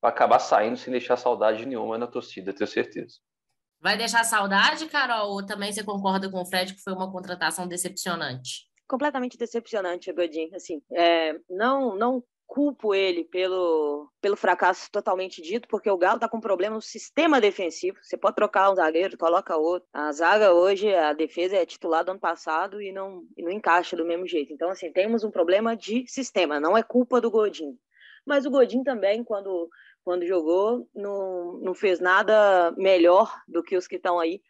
vai 0.00 0.10
acabar 0.10 0.38
saindo 0.38 0.76
sem 0.76 0.92
deixar 0.92 1.16
saudade 1.16 1.66
nenhuma 1.66 1.98
na 1.98 2.06
torcida, 2.06 2.52
tenho 2.52 2.68
certeza. 2.68 3.16
Vai 3.80 3.96
deixar 3.96 4.24
saudade, 4.24 4.86
Carol? 4.86 5.30
Ou 5.30 5.46
também 5.46 5.72
você 5.72 5.84
concorda 5.84 6.30
com 6.30 6.40
o 6.40 6.46
Fred 6.46 6.74
que 6.74 6.82
foi 6.82 6.92
uma 6.92 7.10
contratação 7.12 7.66
decepcionante? 7.66 8.68
completamente 8.88 9.36
decepcionante, 9.36 10.12
Godin. 10.12 10.50
Assim, 10.54 10.82
é, 10.92 11.38
não, 11.48 11.94
não 11.94 12.24
culpo 12.46 12.94
ele 12.94 13.24
pelo, 13.24 14.10
pelo 14.22 14.34
fracasso 14.34 14.90
totalmente 14.90 15.42
dito, 15.42 15.68
porque 15.68 15.90
o 15.90 15.98
Galo 15.98 16.16
está 16.16 16.28
com 16.28 16.40
problema 16.40 16.76
no 16.76 16.82
sistema 16.82 17.40
defensivo. 17.40 17.98
Você 18.02 18.16
pode 18.16 18.36
trocar 18.36 18.72
um 18.72 18.74
zagueiro, 18.74 19.18
coloca 19.18 19.56
outro. 19.56 19.86
A 19.92 20.10
zaga 20.12 20.54
hoje, 20.54 20.92
a 20.92 21.12
defesa 21.12 21.56
é 21.56 21.66
titular 21.66 22.02
do 22.02 22.12
ano 22.12 22.20
passado 22.20 22.80
e 22.80 22.90
não, 22.90 23.22
e 23.36 23.42
não 23.42 23.52
encaixa 23.52 23.94
do 23.94 24.06
mesmo 24.06 24.26
jeito. 24.26 24.52
Então, 24.52 24.70
assim, 24.70 24.90
temos 24.90 25.22
um 25.22 25.30
problema 25.30 25.76
de 25.76 26.06
sistema, 26.08 26.58
não 26.58 26.76
é 26.76 26.82
culpa 26.82 27.20
do 27.20 27.30
Godin. 27.30 27.78
Mas 28.26 28.46
o 28.46 28.50
Godin 28.50 28.82
também, 28.82 29.22
quando, 29.22 29.68
quando 30.08 30.26
jogou, 30.26 30.88
não, 30.94 31.58
não 31.58 31.74
fez 31.74 32.00
nada 32.00 32.72
melhor 32.78 33.30
do 33.46 33.62
que 33.62 33.76
os 33.76 33.86
que 33.86 33.96
estão 33.96 34.18
aí. 34.18 34.40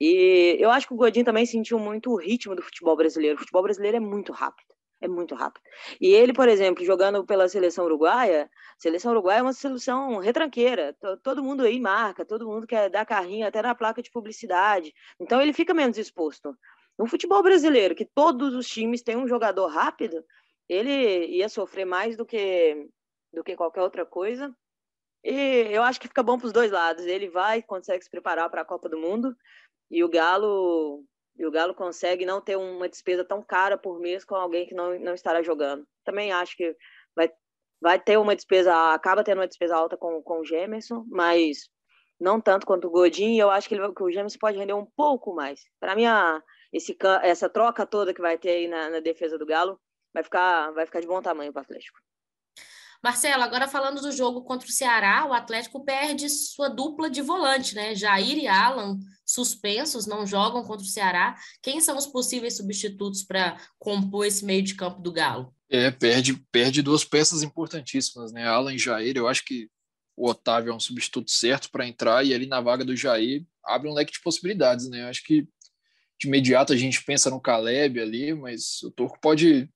E 0.00 0.56
eu 0.58 0.72
acho 0.72 0.88
que 0.88 0.92
o 0.92 0.96
Godinho 0.96 1.24
também 1.24 1.46
sentiu 1.46 1.78
muito 1.78 2.10
o 2.10 2.16
ritmo 2.16 2.56
do 2.56 2.62
futebol 2.62 2.96
brasileiro. 2.96 3.36
O 3.36 3.38
futebol 3.38 3.62
brasileiro 3.62 3.98
é 3.98 4.00
muito 4.00 4.32
rápido. 4.32 4.74
É 5.00 5.06
muito 5.06 5.36
rápido. 5.36 5.62
E 6.00 6.08
ele, 6.08 6.32
por 6.32 6.48
exemplo, 6.48 6.84
jogando 6.84 7.24
pela 7.24 7.48
seleção 7.48 7.84
uruguaia, 7.84 8.50
seleção 8.76 9.12
uruguaia 9.12 9.38
é 9.38 9.42
uma 9.42 9.52
seleção 9.52 10.18
retranqueira. 10.18 10.96
Todo 11.22 11.44
mundo 11.44 11.62
aí 11.62 11.78
marca, 11.78 12.24
todo 12.24 12.48
mundo 12.48 12.66
quer 12.66 12.90
dar 12.90 13.06
carrinho 13.06 13.46
até 13.46 13.62
na 13.62 13.76
placa 13.76 14.02
de 14.02 14.10
publicidade. 14.10 14.92
Então 15.20 15.40
ele 15.40 15.52
fica 15.52 15.72
menos 15.72 15.96
exposto. 15.96 16.58
No 16.98 17.06
futebol 17.06 17.40
brasileiro, 17.40 17.94
que 17.94 18.04
todos 18.04 18.52
os 18.52 18.66
times 18.66 19.00
têm 19.00 19.16
um 19.16 19.28
jogador 19.28 19.68
rápido, 19.68 20.24
ele 20.68 21.26
ia 21.26 21.48
sofrer 21.48 21.84
mais 21.84 22.16
do 22.16 22.26
que, 22.26 22.88
do 23.32 23.44
que 23.44 23.54
qualquer 23.54 23.82
outra 23.82 24.04
coisa. 24.04 24.52
E 25.24 25.68
eu 25.70 25.82
acho 25.82 26.00
que 26.00 26.08
fica 26.08 26.22
bom 26.22 26.38
para 26.38 26.46
os 26.46 26.52
dois 26.52 26.70
lados. 26.70 27.04
Ele 27.04 27.28
vai, 27.28 27.62
consegue 27.62 28.02
se 28.04 28.10
preparar 28.10 28.48
para 28.50 28.62
a 28.62 28.64
Copa 28.64 28.88
do 28.88 28.98
Mundo, 28.98 29.36
e 29.90 30.04
o 30.04 30.08
Galo 30.08 31.04
e 31.38 31.46
o 31.46 31.50
Galo 31.52 31.72
consegue 31.72 32.26
não 32.26 32.40
ter 32.40 32.56
uma 32.56 32.88
despesa 32.88 33.24
tão 33.24 33.40
cara 33.40 33.78
por 33.78 34.00
mês 34.00 34.24
com 34.24 34.34
alguém 34.34 34.66
que 34.66 34.74
não, 34.74 34.98
não 34.98 35.14
estará 35.14 35.40
jogando. 35.40 35.86
Também 36.04 36.32
acho 36.32 36.56
que 36.56 36.76
vai, 37.14 37.30
vai 37.80 38.00
ter 38.00 38.18
uma 38.18 38.34
despesa, 38.34 38.92
acaba 38.92 39.22
tendo 39.22 39.38
uma 39.38 39.46
despesa 39.46 39.76
alta 39.76 39.96
com, 39.96 40.20
com 40.20 40.40
o 40.40 40.44
Gemerson, 40.44 41.04
mas 41.08 41.70
não 42.20 42.40
tanto 42.40 42.66
quanto 42.66 42.88
o 42.88 42.90
Godin, 42.90 43.36
e 43.36 43.38
eu 43.38 43.50
acho 43.50 43.68
que, 43.68 43.76
ele, 43.76 43.94
que 43.94 44.02
o 44.02 44.10
Gemerson 44.10 44.38
pode 44.40 44.58
render 44.58 44.72
um 44.72 44.86
pouco 44.96 45.32
mais. 45.32 45.60
Para 45.78 45.94
mim, 45.94 46.06
a, 46.06 46.42
esse, 46.72 46.96
essa 47.22 47.48
troca 47.48 47.86
toda 47.86 48.12
que 48.12 48.20
vai 48.20 48.36
ter 48.36 48.50
aí 48.50 48.68
na, 48.68 48.90
na 48.90 49.00
defesa 49.00 49.38
do 49.38 49.46
Galo 49.46 49.80
vai 50.12 50.24
ficar, 50.24 50.72
vai 50.72 50.86
ficar 50.86 51.00
de 51.00 51.06
bom 51.06 51.22
tamanho 51.22 51.52
para 51.52 51.60
o 51.60 51.62
Atlético. 51.62 52.00
Marcelo, 53.02 53.42
agora 53.42 53.68
falando 53.68 54.00
do 54.00 54.10
jogo 54.10 54.42
contra 54.42 54.68
o 54.68 54.72
Ceará, 54.72 55.26
o 55.26 55.32
Atlético 55.32 55.84
perde 55.84 56.28
sua 56.28 56.68
dupla 56.68 57.08
de 57.08 57.22
volante, 57.22 57.74
né? 57.74 57.94
Jair 57.94 58.38
e 58.38 58.48
Alan 58.48 58.98
suspensos, 59.24 60.06
não 60.06 60.26
jogam 60.26 60.64
contra 60.64 60.84
o 60.84 60.88
Ceará. 60.88 61.36
Quem 61.62 61.80
são 61.80 61.96
os 61.96 62.06
possíveis 62.06 62.56
substitutos 62.56 63.22
para 63.22 63.56
compor 63.78 64.26
esse 64.26 64.44
meio 64.44 64.62
de 64.62 64.74
campo 64.74 65.00
do 65.00 65.12
Galo? 65.12 65.54
É, 65.70 65.90
perde, 65.90 66.34
perde 66.50 66.82
duas 66.82 67.04
peças 67.04 67.42
importantíssimas, 67.42 68.32
né? 68.32 68.46
Alan 68.46 68.74
e 68.74 68.78
Jair, 68.78 69.16
eu 69.16 69.28
acho 69.28 69.44
que 69.44 69.68
o 70.16 70.28
Otávio 70.28 70.72
é 70.72 70.74
um 70.74 70.80
substituto 70.80 71.30
certo 71.30 71.70
para 71.70 71.86
entrar 71.86 72.24
e 72.24 72.34
ali 72.34 72.46
na 72.46 72.60
vaga 72.60 72.84
do 72.84 72.96
Jair 72.96 73.46
abre 73.64 73.88
um 73.88 73.94
leque 73.94 74.12
de 74.12 74.20
possibilidades, 74.20 74.88
né? 74.88 75.02
Eu 75.02 75.08
acho 75.08 75.22
que 75.22 75.46
de 76.18 76.26
imediato 76.26 76.72
a 76.72 76.76
gente 76.76 77.04
pensa 77.04 77.30
no 77.30 77.40
Caleb 77.40 78.00
ali, 78.00 78.34
mas 78.34 78.82
o 78.82 78.90
Turco 78.90 79.20
pode 79.20 79.70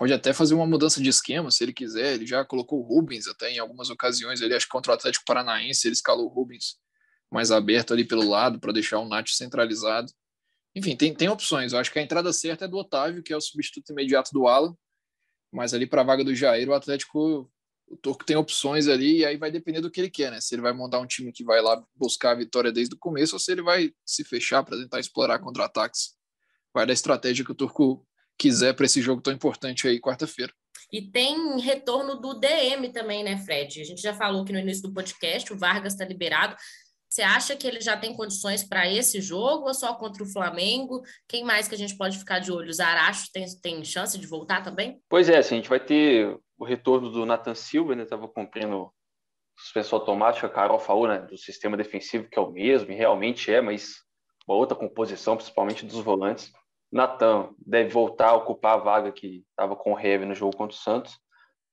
pode 0.00 0.14
até 0.14 0.32
fazer 0.32 0.54
uma 0.54 0.66
mudança 0.66 0.98
de 0.98 1.10
esquema, 1.10 1.50
se 1.50 1.62
ele 1.62 1.74
quiser. 1.74 2.14
Ele 2.14 2.26
já 2.26 2.42
colocou 2.42 2.80
o 2.80 2.82
Rubens 2.82 3.28
até 3.28 3.50
em 3.50 3.58
algumas 3.58 3.90
ocasiões. 3.90 4.40
Ele 4.40 4.54
acho 4.54 4.64
que 4.64 4.72
contra 4.72 4.92
o 4.92 4.94
Atlético 4.94 5.26
Paranaense 5.26 5.86
ele 5.86 5.92
escalou 5.92 6.24
o 6.24 6.28
Rubens 6.30 6.78
mais 7.30 7.50
aberto 7.50 7.92
ali 7.92 8.02
pelo 8.02 8.26
lado 8.26 8.58
para 8.58 8.72
deixar 8.72 8.98
o 8.98 9.06
Nath 9.06 9.28
centralizado. 9.28 10.10
Enfim, 10.74 10.96
tem, 10.96 11.14
tem 11.14 11.28
opções. 11.28 11.74
Eu 11.74 11.78
acho 11.78 11.92
que 11.92 11.98
a 11.98 12.02
entrada 12.02 12.32
certa 12.32 12.64
é 12.64 12.68
do 12.68 12.78
Otávio, 12.78 13.22
que 13.22 13.30
é 13.30 13.36
o 13.36 13.42
substituto 13.42 13.92
imediato 13.92 14.30
do 14.32 14.48
Alan. 14.48 14.74
Mas 15.52 15.74
ali 15.74 15.86
para 15.86 16.00
a 16.00 16.04
vaga 16.04 16.24
do 16.24 16.34
Jair, 16.34 16.66
o 16.70 16.72
Atlético, 16.72 17.52
o 17.86 17.96
Turco 17.98 18.24
tem 18.24 18.36
opções 18.36 18.88
ali 18.88 19.18
e 19.18 19.26
aí 19.26 19.36
vai 19.36 19.50
depender 19.50 19.82
do 19.82 19.90
que 19.90 20.00
ele 20.00 20.08
quer, 20.08 20.30
né? 20.30 20.40
Se 20.40 20.54
ele 20.54 20.62
vai 20.62 20.72
montar 20.72 20.98
um 20.98 21.06
time 21.06 21.30
que 21.30 21.44
vai 21.44 21.60
lá 21.60 21.78
buscar 21.94 22.30
a 22.30 22.36
vitória 22.36 22.72
desde 22.72 22.94
o 22.94 22.98
começo 22.98 23.34
ou 23.34 23.38
se 23.38 23.52
ele 23.52 23.60
vai 23.60 23.92
se 24.06 24.24
fechar 24.24 24.62
para 24.62 24.78
tentar 24.78 24.98
explorar 24.98 25.40
contra-ataques. 25.40 26.16
Vai 26.72 26.86
da 26.86 26.94
estratégia 26.94 27.44
que 27.44 27.52
o 27.52 27.54
Turco 27.54 28.06
quiser 28.40 28.72
para 28.74 28.86
esse 28.86 29.02
jogo 29.02 29.20
tão 29.20 29.34
importante 29.34 29.86
aí 29.86 30.00
quarta-feira. 30.00 30.50
E 30.90 31.02
tem 31.02 31.60
retorno 31.60 32.16
do 32.16 32.34
DM 32.34 32.90
também, 32.90 33.22
né, 33.22 33.36
Fred? 33.36 33.82
A 33.82 33.84
gente 33.84 34.00
já 34.00 34.14
falou 34.14 34.42
aqui 34.42 34.52
no 34.52 34.58
início 34.58 34.82
do 34.82 34.94
podcast, 34.94 35.52
o 35.52 35.58
Vargas 35.58 35.92
está 35.92 36.06
liberado. 36.06 36.56
Você 37.08 37.22
acha 37.22 37.54
que 37.54 37.66
ele 37.66 37.80
já 37.80 37.96
tem 37.96 38.14
condições 38.14 38.64
para 38.64 38.90
esse 38.90 39.20
jogo 39.20 39.66
ou 39.66 39.74
só 39.74 39.94
contra 39.94 40.22
o 40.22 40.32
Flamengo? 40.32 41.02
Quem 41.28 41.44
mais 41.44 41.68
que 41.68 41.74
a 41.74 41.78
gente 41.78 41.96
pode 41.96 42.18
ficar 42.18 42.38
de 42.38 42.50
olho? 42.50 42.70
O 42.70 42.72
Zaracho 42.72 43.30
tem, 43.32 43.44
tem 43.60 43.84
chance 43.84 44.18
de 44.18 44.26
voltar 44.26 44.62
também? 44.62 45.00
Pois 45.08 45.28
é, 45.28 45.36
assim, 45.38 45.56
a 45.56 45.58
gente 45.58 45.68
vai 45.68 45.80
ter 45.80 46.36
o 46.56 46.64
retorno 46.64 47.10
do 47.10 47.26
Nathan 47.26 47.54
Silva, 47.54 47.94
né? 47.94 48.04
Estava 48.04 48.26
cumprindo 48.26 48.90
suspensão 49.58 49.98
automática, 49.98 50.46
a 50.46 50.50
Carol 50.50 50.78
falou, 50.78 51.06
né? 51.06 51.18
Do 51.18 51.36
sistema 51.36 51.76
defensivo 51.76 52.28
que 52.28 52.38
é 52.38 52.42
o 52.42 52.50
mesmo, 52.50 52.90
e 52.90 52.94
realmente 52.94 53.52
é, 53.52 53.60
mas 53.60 53.96
uma 54.48 54.56
outra 54.56 54.76
composição, 54.76 55.36
principalmente 55.36 55.84
dos 55.84 56.02
volantes. 56.02 56.50
Natan 56.92 57.50
deve 57.58 57.90
voltar 57.90 58.30
a 58.30 58.36
ocupar 58.36 58.74
a 58.74 58.80
vaga 58.82 59.12
que 59.12 59.44
estava 59.50 59.76
com 59.76 59.92
o 59.92 59.98
Heavy 59.98 60.24
no 60.24 60.34
jogo 60.34 60.56
contra 60.56 60.76
o 60.76 60.78
Santos. 60.78 61.18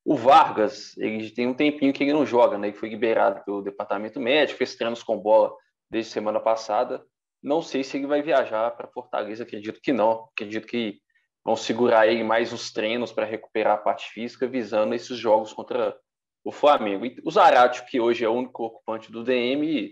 O 0.06 0.16
Vargas, 0.16 0.96
ele 0.98 1.30
tem 1.32 1.48
um 1.48 1.54
tempinho 1.54 1.92
que 1.92 2.04
ele 2.04 2.14
não 2.14 2.26
joga, 2.26 2.58
né? 2.58 2.68
Ele 2.68 2.78
foi 2.78 2.90
liberado 2.90 3.44
pelo 3.44 3.62
departamento 3.62 4.20
médico, 4.20 4.58
fez 4.58 4.76
treinos 4.76 5.04
com 5.04 5.18
bola 5.18 5.54
desde 5.90 6.12
semana 6.12 6.40
passada. 6.40 7.04
Não 7.42 7.62
sei 7.62 7.84
se 7.84 7.98
ele 7.98 8.08
vai 8.08 8.22
viajar 8.22 8.72
para 8.72 8.88
Fortaleza, 8.88 9.44
acredito 9.44 9.82
que 9.82 9.92
não. 9.92 10.28
Acredito 10.34 10.68
que 10.68 11.00
vão 11.44 11.56
segurar 11.56 12.08
ele 12.08 12.24
mais 12.24 12.54
os 12.54 12.72
treinos 12.72 13.12
para 13.12 13.26
recuperar 13.26 13.76
a 13.76 13.82
parte 13.82 14.10
física, 14.10 14.48
visando 14.48 14.94
esses 14.94 15.18
jogos 15.18 15.52
contra 15.52 15.98
o 16.44 16.52
Flamengo. 16.52 17.06
E 17.06 17.22
o 17.26 17.32
Zarate, 17.32 17.86
que 17.86 18.00
hoje 18.00 18.24
é 18.24 18.30
o 18.30 18.34
único 18.34 18.64
ocupante 18.64 19.12
do 19.12 19.24
DM, 19.24 19.92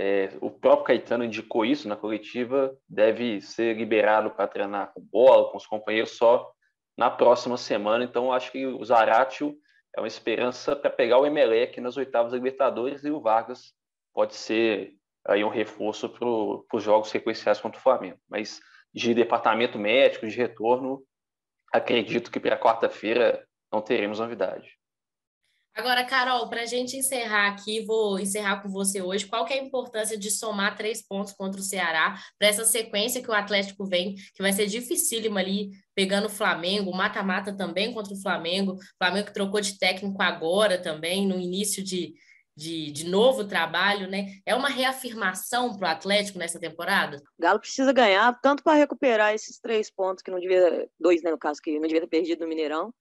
é, 0.00 0.30
o 0.40 0.48
próprio 0.48 0.84
Caetano 0.84 1.24
indicou 1.24 1.64
isso 1.64 1.88
na 1.88 1.96
coletiva, 1.96 2.72
deve 2.88 3.40
ser 3.40 3.76
liberado 3.76 4.30
para 4.30 4.46
treinar 4.46 4.92
com 4.94 5.00
bola, 5.00 5.50
com 5.50 5.56
os 5.56 5.66
companheiros 5.66 6.16
só 6.16 6.48
na 6.96 7.10
próxima 7.10 7.56
semana. 7.56 8.04
Então, 8.04 8.32
acho 8.32 8.52
que 8.52 8.64
o 8.64 8.84
Zaratio 8.84 9.58
é 9.96 10.00
uma 10.00 10.06
esperança 10.06 10.76
para 10.76 10.88
pegar 10.88 11.18
o 11.18 11.26
Emelec 11.26 11.80
nas 11.80 11.96
oitavas 11.96 12.32
Libertadores 12.32 13.02
e 13.02 13.10
o 13.10 13.20
Vargas 13.20 13.74
pode 14.14 14.36
ser 14.36 14.94
aí 15.26 15.42
um 15.42 15.48
reforço 15.48 16.08
para 16.08 16.28
os 16.28 16.82
jogos 16.84 17.08
sequenciais 17.08 17.60
contra 17.60 17.80
o 17.80 17.82
Flamengo. 17.82 18.20
Mas 18.28 18.60
de 18.94 19.12
departamento 19.12 19.80
médico, 19.80 20.28
de 20.28 20.36
retorno, 20.36 21.02
acredito 21.72 22.30
que 22.30 22.38
para 22.38 22.56
quarta-feira 22.56 23.44
não 23.72 23.82
teremos 23.82 24.20
novidade. 24.20 24.77
Agora, 25.78 26.04
Carol, 26.04 26.48
para 26.48 26.62
a 26.62 26.66
gente 26.66 26.96
encerrar 26.96 27.52
aqui, 27.52 27.84
vou 27.86 28.18
encerrar 28.18 28.60
com 28.60 28.68
você 28.68 29.00
hoje. 29.00 29.26
Qual 29.26 29.44
que 29.44 29.54
é 29.54 29.60
a 29.60 29.62
importância 29.62 30.18
de 30.18 30.28
somar 30.28 30.76
três 30.76 31.06
pontos 31.06 31.32
contra 31.32 31.60
o 31.60 31.62
Ceará 31.62 32.18
para 32.36 32.48
essa 32.48 32.64
sequência 32.64 33.22
que 33.22 33.30
o 33.30 33.32
Atlético 33.32 33.86
vem, 33.86 34.16
que 34.34 34.42
vai 34.42 34.52
ser 34.52 34.66
dificílima 34.66 35.38
ali, 35.38 35.70
pegando 35.94 36.26
o 36.26 36.30
Flamengo, 36.30 36.92
mata-mata 36.92 37.56
também 37.56 37.94
contra 37.94 38.12
o 38.12 38.20
Flamengo, 38.20 38.76
Flamengo 39.00 39.28
que 39.28 39.32
trocou 39.32 39.60
de 39.60 39.78
técnico 39.78 40.20
agora 40.20 40.82
também, 40.82 41.24
no 41.28 41.38
início 41.38 41.80
de, 41.80 42.12
de, 42.56 42.90
de 42.90 43.08
novo 43.08 43.44
trabalho, 43.44 44.10
né? 44.10 44.32
É 44.44 44.56
uma 44.56 44.68
reafirmação 44.68 45.78
para 45.78 45.90
o 45.90 45.92
Atlético 45.92 46.40
nessa 46.40 46.58
temporada? 46.58 47.22
O 47.38 47.42
Galo 47.42 47.60
precisa 47.60 47.92
ganhar 47.92 48.36
tanto 48.42 48.64
para 48.64 48.76
recuperar 48.76 49.32
esses 49.32 49.60
três 49.60 49.88
pontos 49.88 50.24
que 50.24 50.30
não 50.32 50.40
devia, 50.40 50.88
dois, 50.98 51.22
né, 51.22 51.30
no 51.30 51.38
caso, 51.38 51.62
que 51.62 51.78
não 51.78 51.86
devia 51.86 52.00
ter 52.00 52.08
perdido 52.08 52.40
no 52.40 52.48
Mineirão, 52.48 52.92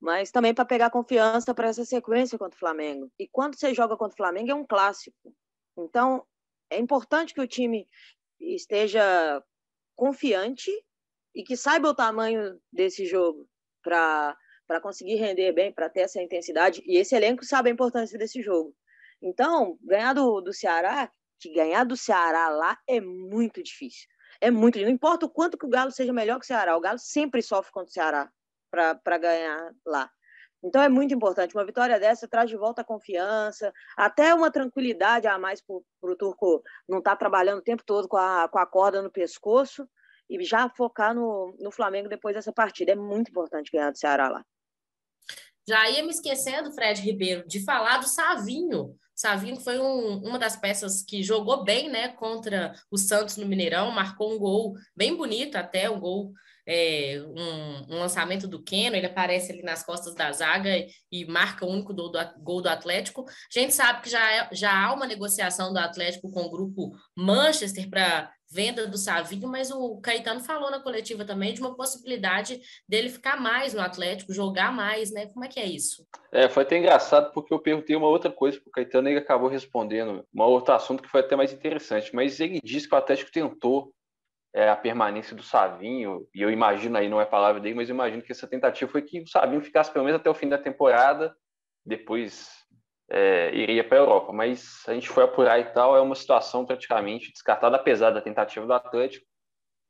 mas 0.00 0.30
também 0.30 0.54
para 0.54 0.64
pegar 0.64 0.90
confiança 0.90 1.52
para 1.52 1.68
essa 1.68 1.84
sequência 1.84 2.38
contra 2.38 2.56
o 2.56 2.58
Flamengo. 2.58 3.10
E 3.18 3.26
quando 3.26 3.58
você 3.58 3.74
joga 3.74 3.96
contra 3.96 4.14
o 4.14 4.16
Flamengo 4.16 4.50
é 4.50 4.54
um 4.54 4.66
clássico. 4.66 5.34
Então, 5.76 6.24
é 6.70 6.78
importante 6.78 7.34
que 7.34 7.40
o 7.40 7.46
time 7.46 7.86
esteja 8.38 9.42
confiante 9.96 10.70
e 11.34 11.42
que 11.42 11.56
saiba 11.56 11.88
o 11.88 11.94
tamanho 11.94 12.60
desse 12.72 13.06
jogo 13.06 13.48
para 13.82 14.36
conseguir 14.80 15.16
render 15.16 15.52
bem, 15.52 15.72
para 15.72 15.88
ter 15.88 16.00
essa 16.00 16.22
intensidade. 16.22 16.82
E 16.86 16.96
esse 16.96 17.16
elenco 17.16 17.44
sabe 17.44 17.68
a 17.68 17.72
importância 17.72 18.18
desse 18.18 18.40
jogo. 18.40 18.74
Então, 19.20 19.76
ganhar 19.82 20.12
do, 20.12 20.40
do 20.40 20.52
Ceará, 20.52 21.10
que 21.40 21.52
ganhar 21.52 21.84
do 21.84 21.96
Ceará 21.96 22.48
lá 22.48 22.78
é 22.86 23.00
muito 23.00 23.62
difícil. 23.62 24.08
É 24.40 24.50
muito 24.50 24.74
difícil. 24.74 24.88
Não 24.88 24.94
importa 24.94 25.26
o 25.26 25.30
quanto 25.30 25.58
que 25.58 25.66
o 25.66 25.70
Galo 25.70 25.90
seja 25.90 26.12
melhor 26.12 26.38
que 26.38 26.44
o 26.44 26.46
Ceará, 26.46 26.76
o 26.76 26.80
Galo 26.80 26.98
sempre 26.98 27.42
sofre 27.42 27.72
contra 27.72 27.90
o 27.90 27.92
Ceará 27.92 28.32
para 28.70 29.18
ganhar 29.18 29.72
lá. 29.86 30.10
Então 30.62 30.82
é 30.82 30.88
muito 30.88 31.14
importante. 31.14 31.54
Uma 31.54 31.64
vitória 31.64 31.98
dessa 32.00 32.26
traz 32.26 32.50
de 32.50 32.56
volta 32.56 32.82
a 32.82 32.84
confiança, 32.84 33.72
até 33.96 34.34
uma 34.34 34.50
tranquilidade 34.50 35.26
a 35.26 35.38
mais 35.38 35.62
para 35.62 36.10
o 36.10 36.16
Turco 36.16 36.62
não 36.88 36.98
estar 36.98 37.12
tá 37.12 37.16
trabalhando 37.16 37.58
o 37.58 37.64
tempo 37.64 37.84
todo 37.84 38.08
com 38.08 38.16
a, 38.16 38.48
com 38.48 38.58
a 38.58 38.66
corda 38.66 39.00
no 39.00 39.10
pescoço 39.10 39.88
e 40.28 40.42
já 40.44 40.68
focar 40.68 41.14
no, 41.14 41.56
no 41.58 41.70
Flamengo 41.70 42.08
depois 42.08 42.34
dessa 42.34 42.52
partida. 42.52 42.92
É 42.92 42.96
muito 42.96 43.30
importante 43.30 43.70
ganhar 43.72 43.90
do 43.90 43.98
Ceará 43.98 44.28
lá. 44.28 44.44
Já 45.66 45.88
ia 45.90 46.02
me 46.02 46.10
esquecendo, 46.10 46.72
Fred 46.72 47.00
Ribeiro, 47.02 47.46
de 47.46 47.62
falar 47.62 47.98
do 47.98 48.08
Savinho. 48.08 48.98
Savinho 49.18 49.58
foi 49.58 49.80
um, 49.80 50.18
uma 50.18 50.38
das 50.38 50.54
peças 50.54 51.02
que 51.02 51.24
jogou 51.24 51.64
bem 51.64 51.90
né, 51.90 52.06
contra 52.06 52.72
o 52.88 52.96
Santos 52.96 53.36
no 53.36 53.46
Mineirão, 53.46 53.90
marcou 53.90 54.32
um 54.32 54.38
gol 54.38 54.74
bem 54.96 55.16
bonito 55.16 55.56
até, 55.56 55.90
um 55.90 55.98
gol 55.98 56.32
é, 56.64 57.20
um, 57.26 57.94
um, 57.94 57.98
lançamento 57.98 58.46
do 58.46 58.62
Keno, 58.62 58.94
ele 58.94 59.06
aparece 59.06 59.50
ali 59.50 59.62
nas 59.62 59.82
costas 59.82 60.14
da 60.14 60.30
zaga 60.30 60.68
e, 60.76 60.88
e 61.10 61.24
marca 61.24 61.66
o 61.66 61.68
único 61.68 61.92
do, 61.92 62.10
do, 62.10 62.18
gol 62.40 62.62
do 62.62 62.68
Atlético. 62.68 63.24
A 63.24 63.58
gente 63.58 63.74
sabe 63.74 64.02
que 64.02 64.10
já, 64.10 64.32
é, 64.32 64.48
já 64.52 64.84
há 64.84 64.92
uma 64.92 65.06
negociação 65.06 65.72
do 65.72 65.78
Atlético 65.80 66.30
com 66.30 66.42
o 66.42 66.50
grupo 66.50 66.92
Manchester 67.16 67.90
para 67.90 68.30
venda 68.50 68.86
do 68.86 68.96
Savinho, 68.96 69.48
mas 69.48 69.70
o 69.70 70.00
Caetano 70.00 70.40
falou 70.40 70.70
na 70.70 70.80
coletiva 70.80 71.24
também 71.24 71.52
de 71.52 71.60
uma 71.60 71.74
possibilidade 71.74 72.60
dele 72.88 73.10
ficar 73.10 73.38
mais 73.38 73.74
no 73.74 73.80
Atlético, 73.80 74.32
jogar 74.32 74.72
mais, 74.72 75.10
né? 75.10 75.26
Como 75.26 75.44
é 75.44 75.48
que 75.48 75.60
é 75.60 75.66
isso? 75.66 76.06
É, 76.32 76.48
foi 76.48 76.62
até 76.62 76.78
engraçado 76.78 77.32
porque 77.32 77.52
eu 77.52 77.58
perguntei 77.58 77.94
uma 77.94 78.08
outra 78.08 78.30
coisa 78.30 78.58
para 78.58 78.68
o 78.68 78.72
Caetano 78.72 79.07
ele 79.10 79.20
acabou 79.20 79.48
respondendo, 79.48 80.24
um 80.34 80.42
outro 80.42 80.74
assunto 80.74 81.02
que 81.02 81.08
foi 81.08 81.20
até 81.20 81.36
mais 81.36 81.52
interessante, 81.52 82.14
mas 82.14 82.40
ele 82.40 82.60
disse 82.62 82.88
que 82.88 82.94
o 82.94 82.98
Atlético 82.98 83.30
tentou 83.30 83.92
é, 84.54 84.68
a 84.68 84.76
permanência 84.76 85.36
do 85.36 85.42
Savinho, 85.42 86.26
e 86.34 86.42
eu 86.42 86.50
imagino 86.50 86.96
aí, 86.96 87.08
não 87.08 87.20
é 87.20 87.24
palavra 87.24 87.60
dele, 87.60 87.74
mas 87.74 87.88
eu 87.88 87.94
imagino 87.94 88.22
que 88.22 88.32
essa 88.32 88.46
tentativa 88.46 88.90
foi 88.90 89.02
que 89.02 89.20
o 89.20 89.26
Savinho 89.26 89.60
ficasse 89.60 89.92
pelo 89.92 90.04
menos 90.04 90.20
até 90.20 90.30
o 90.30 90.34
fim 90.34 90.48
da 90.48 90.58
temporada, 90.58 91.34
depois 91.84 92.50
é, 93.10 93.54
iria 93.54 93.84
para 93.84 93.98
a 93.98 94.00
Europa. 94.00 94.32
Mas 94.32 94.82
a 94.86 94.94
gente 94.94 95.08
foi 95.08 95.24
apurar 95.24 95.58
e 95.58 95.64
tal, 95.64 95.96
é 95.96 96.00
uma 96.00 96.14
situação 96.14 96.64
praticamente 96.64 97.32
descartada, 97.32 97.76
apesar 97.76 98.10
da 98.10 98.20
tentativa 98.20 98.66
do 98.66 98.72
Atlético. 98.72 99.26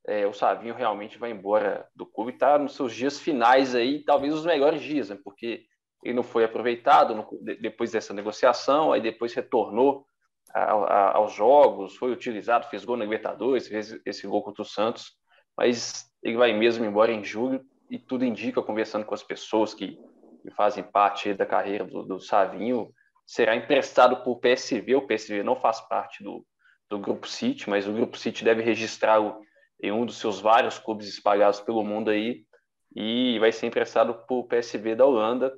É, 0.06 0.26
o 0.26 0.32
Savinho 0.32 0.74
realmente 0.74 1.18
vai 1.18 1.30
embora 1.30 1.86
do 1.94 2.06
clube 2.06 2.32
está 2.32 2.58
nos 2.58 2.74
seus 2.74 2.94
dias 2.94 3.20
finais 3.20 3.74
aí, 3.74 4.02
talvez 4.04 4.32
os 4.32 4.46
melhores 4.46 4.80
dias, 4.80 5.10
né? 5.10 5.18
porque 5.22 5.66
ele 6.02 6.14
não 6.14 6.22
foi 6.22 6.44
aproveitado 6.44 7.14
no, 7.14 7.28
depois 7.60 7.90
dessa 7.90 8.14
negociação, 8.14 8.92
aí 8.92 9.00
depois 9.00 9.34
retornou 9.34 10.06
a, 10.54 10.60
a, 10.60 11.16
aos 11.16 11.32
jogos, 11.32 11.96
foi 11.96 12.12
utilizado, 12.12 12.68
fez 12.68 12.84
gol 12.84 12.96
na 12.96 13.04
Libertadores, 13.04 13.68
fez 13.68 13.98
esse 14.04 14.26
gol 14.26 14.42
contra 14.42 14.62
o 14.62 14.66
Santos, 14.66 15.12
mas 15.56 16.06
ele 16.22 16.36
vai 16.36 16.52
mesmo 16.52 16.84
embora 16.84 17.12
em 17.12 17.24
julho 17.24 17.64
e 17.90 17.98
tudo 17.98 18.24
indica, 18.24 18.62
conversando 18.62 19.04
com 19.04 19.14
as 19.14 19.22
pessoas 19.22 19.74
que, 19.74 19.98
que 20.42 20.50
fazem 20.50 20.84
parte 20.84 21.34
da 21.34 21.46
carreira 21.46 21.84
do, 21.84 22.02
do 22.02 22.20
Savinho, 22.20 22.90
será 23.26 23.56
emprestado 23.56 24.22
por 24.22 24.38
PSV. 24.40 24.94
O 24.94 25.06
PSV 25.06 25.42
não 25.42 25.56
faz 25.56 25.80
parte 25.80 26.22
do, 26.22 26.44
do 26.88 26.98
Grupo 26.98 27.26
City, 27.26 27.68
mas 27.68 27.86
o 27.86 27.92
Grupo 27.92 28.16
City 28.16 28.44
deve 28.44 28.62
registrá-lo 28.62 29.40
em 29.82 29.92
um 29.92 30.06
dos 30.06 30.18
seus 30.18 30.40
vários 30.40 30.78
clubes 30.78 31.08
espalhados 31.08 31.60
pelo 31.60 31.84
mundo 31.84 32.10
aí 32.10 32.44
e 32.94 33.38
vai 33.38 33.52
ser 33.52 33.66
emprestado 33.66 34.14
por 34.26 34.44
PSV 34.44 34.94
da 34.94 35.04
Holanda 35.04 35.52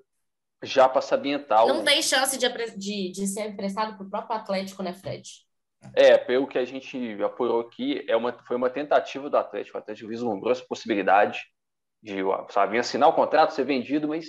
já 0.62 0.88
para 0.88 1.00
se 1.00 1.14
ambientar. 1.14 1.66
Não 1.66 1.84
tem 1.84 2.02
chance 2.02 2.38
de, 2.38 2.48
de, 2.76 3.12
de 3.12 3.26
ser 3.26 3.48
emprestado 3.48 3.96
para 3.96 4.06
o 4.06 4.10
próprio 4.10 4.36
Atlético, 4.36 4.82
né, 4.82 4.92
Fred? 4.92 5.28
É, 5.94 6.18
pelo 6.18 6.46
que 6.46 6.58
a 6.58 6.64
gente 6.64 7.22
apurou 7.22 7.60
aqui, 7.60 8.04
é 8.06 8.14
uma, 8.14 8.36
foi 8.46 8.56
uma 8.56 8.68
tentativa 8.68 9.30
do 9.30 9.36
Atlético. 9.36 9.78
O 9.78 9.80
Atlético 9.80 10.08
vislumbrou 10.08 10.52
essa 10.52 10.64
possibilidade 10.64 11.40
de, 12.02 12.16
sabe, 12.50 12.78
assinar 12.78 13.08
o 13.08 13.14
contrato, 13.14 13.54
ser 13.54 13.64
vendido, 13.64 14.06
mas 14.06 14.26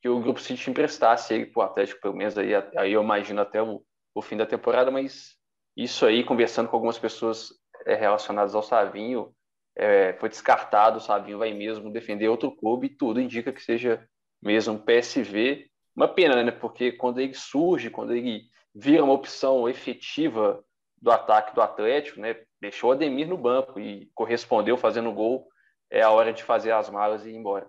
que 0.00 0.08
o 0.08 0.20
Grupo 0.20 0.40
City 0.40 0.70
emprestasse 0.70 1.32
ele 1.32 1.46
para 1.46 1.60
o 1.60 1.64
Atlético, 1.64 2.00
pelo 2.00 2.16
menos 2.16 2.36
aí, 2.36 2.52
aí 2.76 2.92
eu 2.92 3.02
imagino 3.02 3.40
até 3.40 3.62
o, 3.62 3.84
o 4.14 4.20
fim 4.20 4.36
da 4.36 4.44
temporada, 4.44 4.90
mas 4.90 5.36
isso 5.76 6.04
aí, 6.04 6.24
conversando 6.24 6.68
com 6.68 6.76
algumas 6.76 6.98
pessoas 6.98 7.50
é, 7.86 7.94
relacionadas 7.94 8.54
ao 8.54 8.62
Savinho, 8.62 9.32
é, 9.76 10.12
foi 10.14 10.28
descartado, 10.28 10.98
o 10.98 11.00
Savinho 11.00 11.38
vai 11.38 11.52
mesmo 11.54 11.92
defender 11.92 12.28
outro 12.28 12.54
clube 12.54 12.88
e 12.88 12.96
tudo 12.96 13.20
indica 13.20 13.52
que 13.52 13.62
seja 13.62 14.06
mesmo 14.42 14.78
PSV. 14.78 15.66
Uma 15.94 16.08
pena, 16.08 16.42
né? 16.42 16.50
Porque 16.50 16.92
quando 16.92 17.20
ele 17.20 17.34
surge, 17.34 17.90
quando 17.90 18.14
ele 18.14 18.44
vira 18.74 19.04
uma 19.04 19.12
opção 19.12 19.68
efetiva 19.68 20.64
do 21.00 21.10
ataque 21.10 21.54
do 21.54 21.60
Atlético, 21.60 22.20
né? 22.20 22.36
Deixou 22.60 22.90
o 22.90 22.92
Ademir 22.92 23.28
no 23.28 23.36
banco 23.36 23.78
e 23.78 24.10
correspondeu 24.14 24.76
fazendo 24.76 25.12
gol. 25.12 25.48
É 25.90 26.02
a 26.02 26.10
hora 26.10 26.32
de 26.32 26.42
fazer 26.42 26.72
as 26.72 26.88
malas 26.88 27.24
e 27.24 27.30
ir 27.30 27.36
embora. 27.36 27.68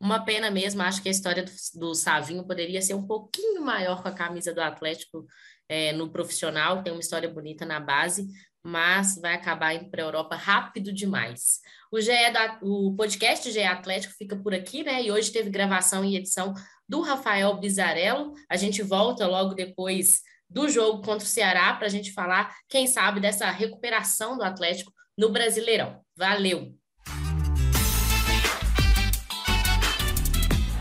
Uma 0.00 0.24
pena 0.24 0.50
mesmo, 0.50 0.80
acho 0.82 1.02
que 1.02 1.08
a 1.08 1.12
história 1.12 1.42
do, 1.42 1.50
do 1.74 1.94
Savinho 1.94 2.46
poderia 2.46 2.80
ser 2.80 2.94
um 2.94 3.06
pouquinho 3.06 3.62
maior 3.62 4.00
com 4.00 4.08
a 4.08 4.14
camisa 4.14 4.54
do 4.54 4.60
Atlético 4.60 5.26
é, 5.68 5.92
no 5.92 6.08
profissional, 6.08 6.82
tem 6.82 6.92
uma 6.92 7.00
história 7.00 7.28
bonita 7.28 7.66
na 7.66 7.80
base, 7.80 8.26
mas 8.62 9.16
vai 9.20 9.34
acabar 9.34 9.74
indo 9.74 9.90
para 9.90 10.02
a 10.02 10.06
Europa 10.06 10.36
rápido 10.36 10.92
demais. 10.92 11.60
O, 11.90 12.00
GE 12.00 12.30
da, 12.32 12.58
o 12.62 12.94
podcast 12.96 13.50
GE 13.50 13.62
Atlético 13.62 14.14
fica 14.14 14.36
por 14.36 14.54
aqui, 14.54 14.82
né? 14.84 15.02
E 15.02 15.10
hoje 15.10 15.32
teve 15.32 15.50
gravação 15.50 16.04
e 16.04 16.16
edição 16.16 16.54
do 16.88 17.00
Rafael 17.00 17.56
Bizarello. 17.58 18.32
A 18.48 18.56
gente 18.56 18.82
volta 18.82 19.26
logo 19.26 19.54
depois 19.54 20.20
do 20.48 20.68
jogo 20.68 21.02
contra 21.02 21.24
o 21.24 21.28
Ceará 21.28 21.74
para 21.74 21.86
a 21.86 21.90
gente 21.90 22.12
falar, 22.12 22.54
quem 22.68 22.86
sabe, 22.86 23.20
dessa 23.20 23.50
recuperação 23.50 24.36
do 24.36 24.44
Atlético 24.44 24.92
no 25.16 25.30
Brasileirão. 25.30 26.00
Valeu! 26.16 26.74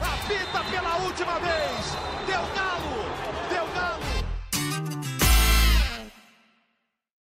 Apita 0.01 0.63
pela 0.71 0.97
última 1.03 1.39
vez! 1.39 1.66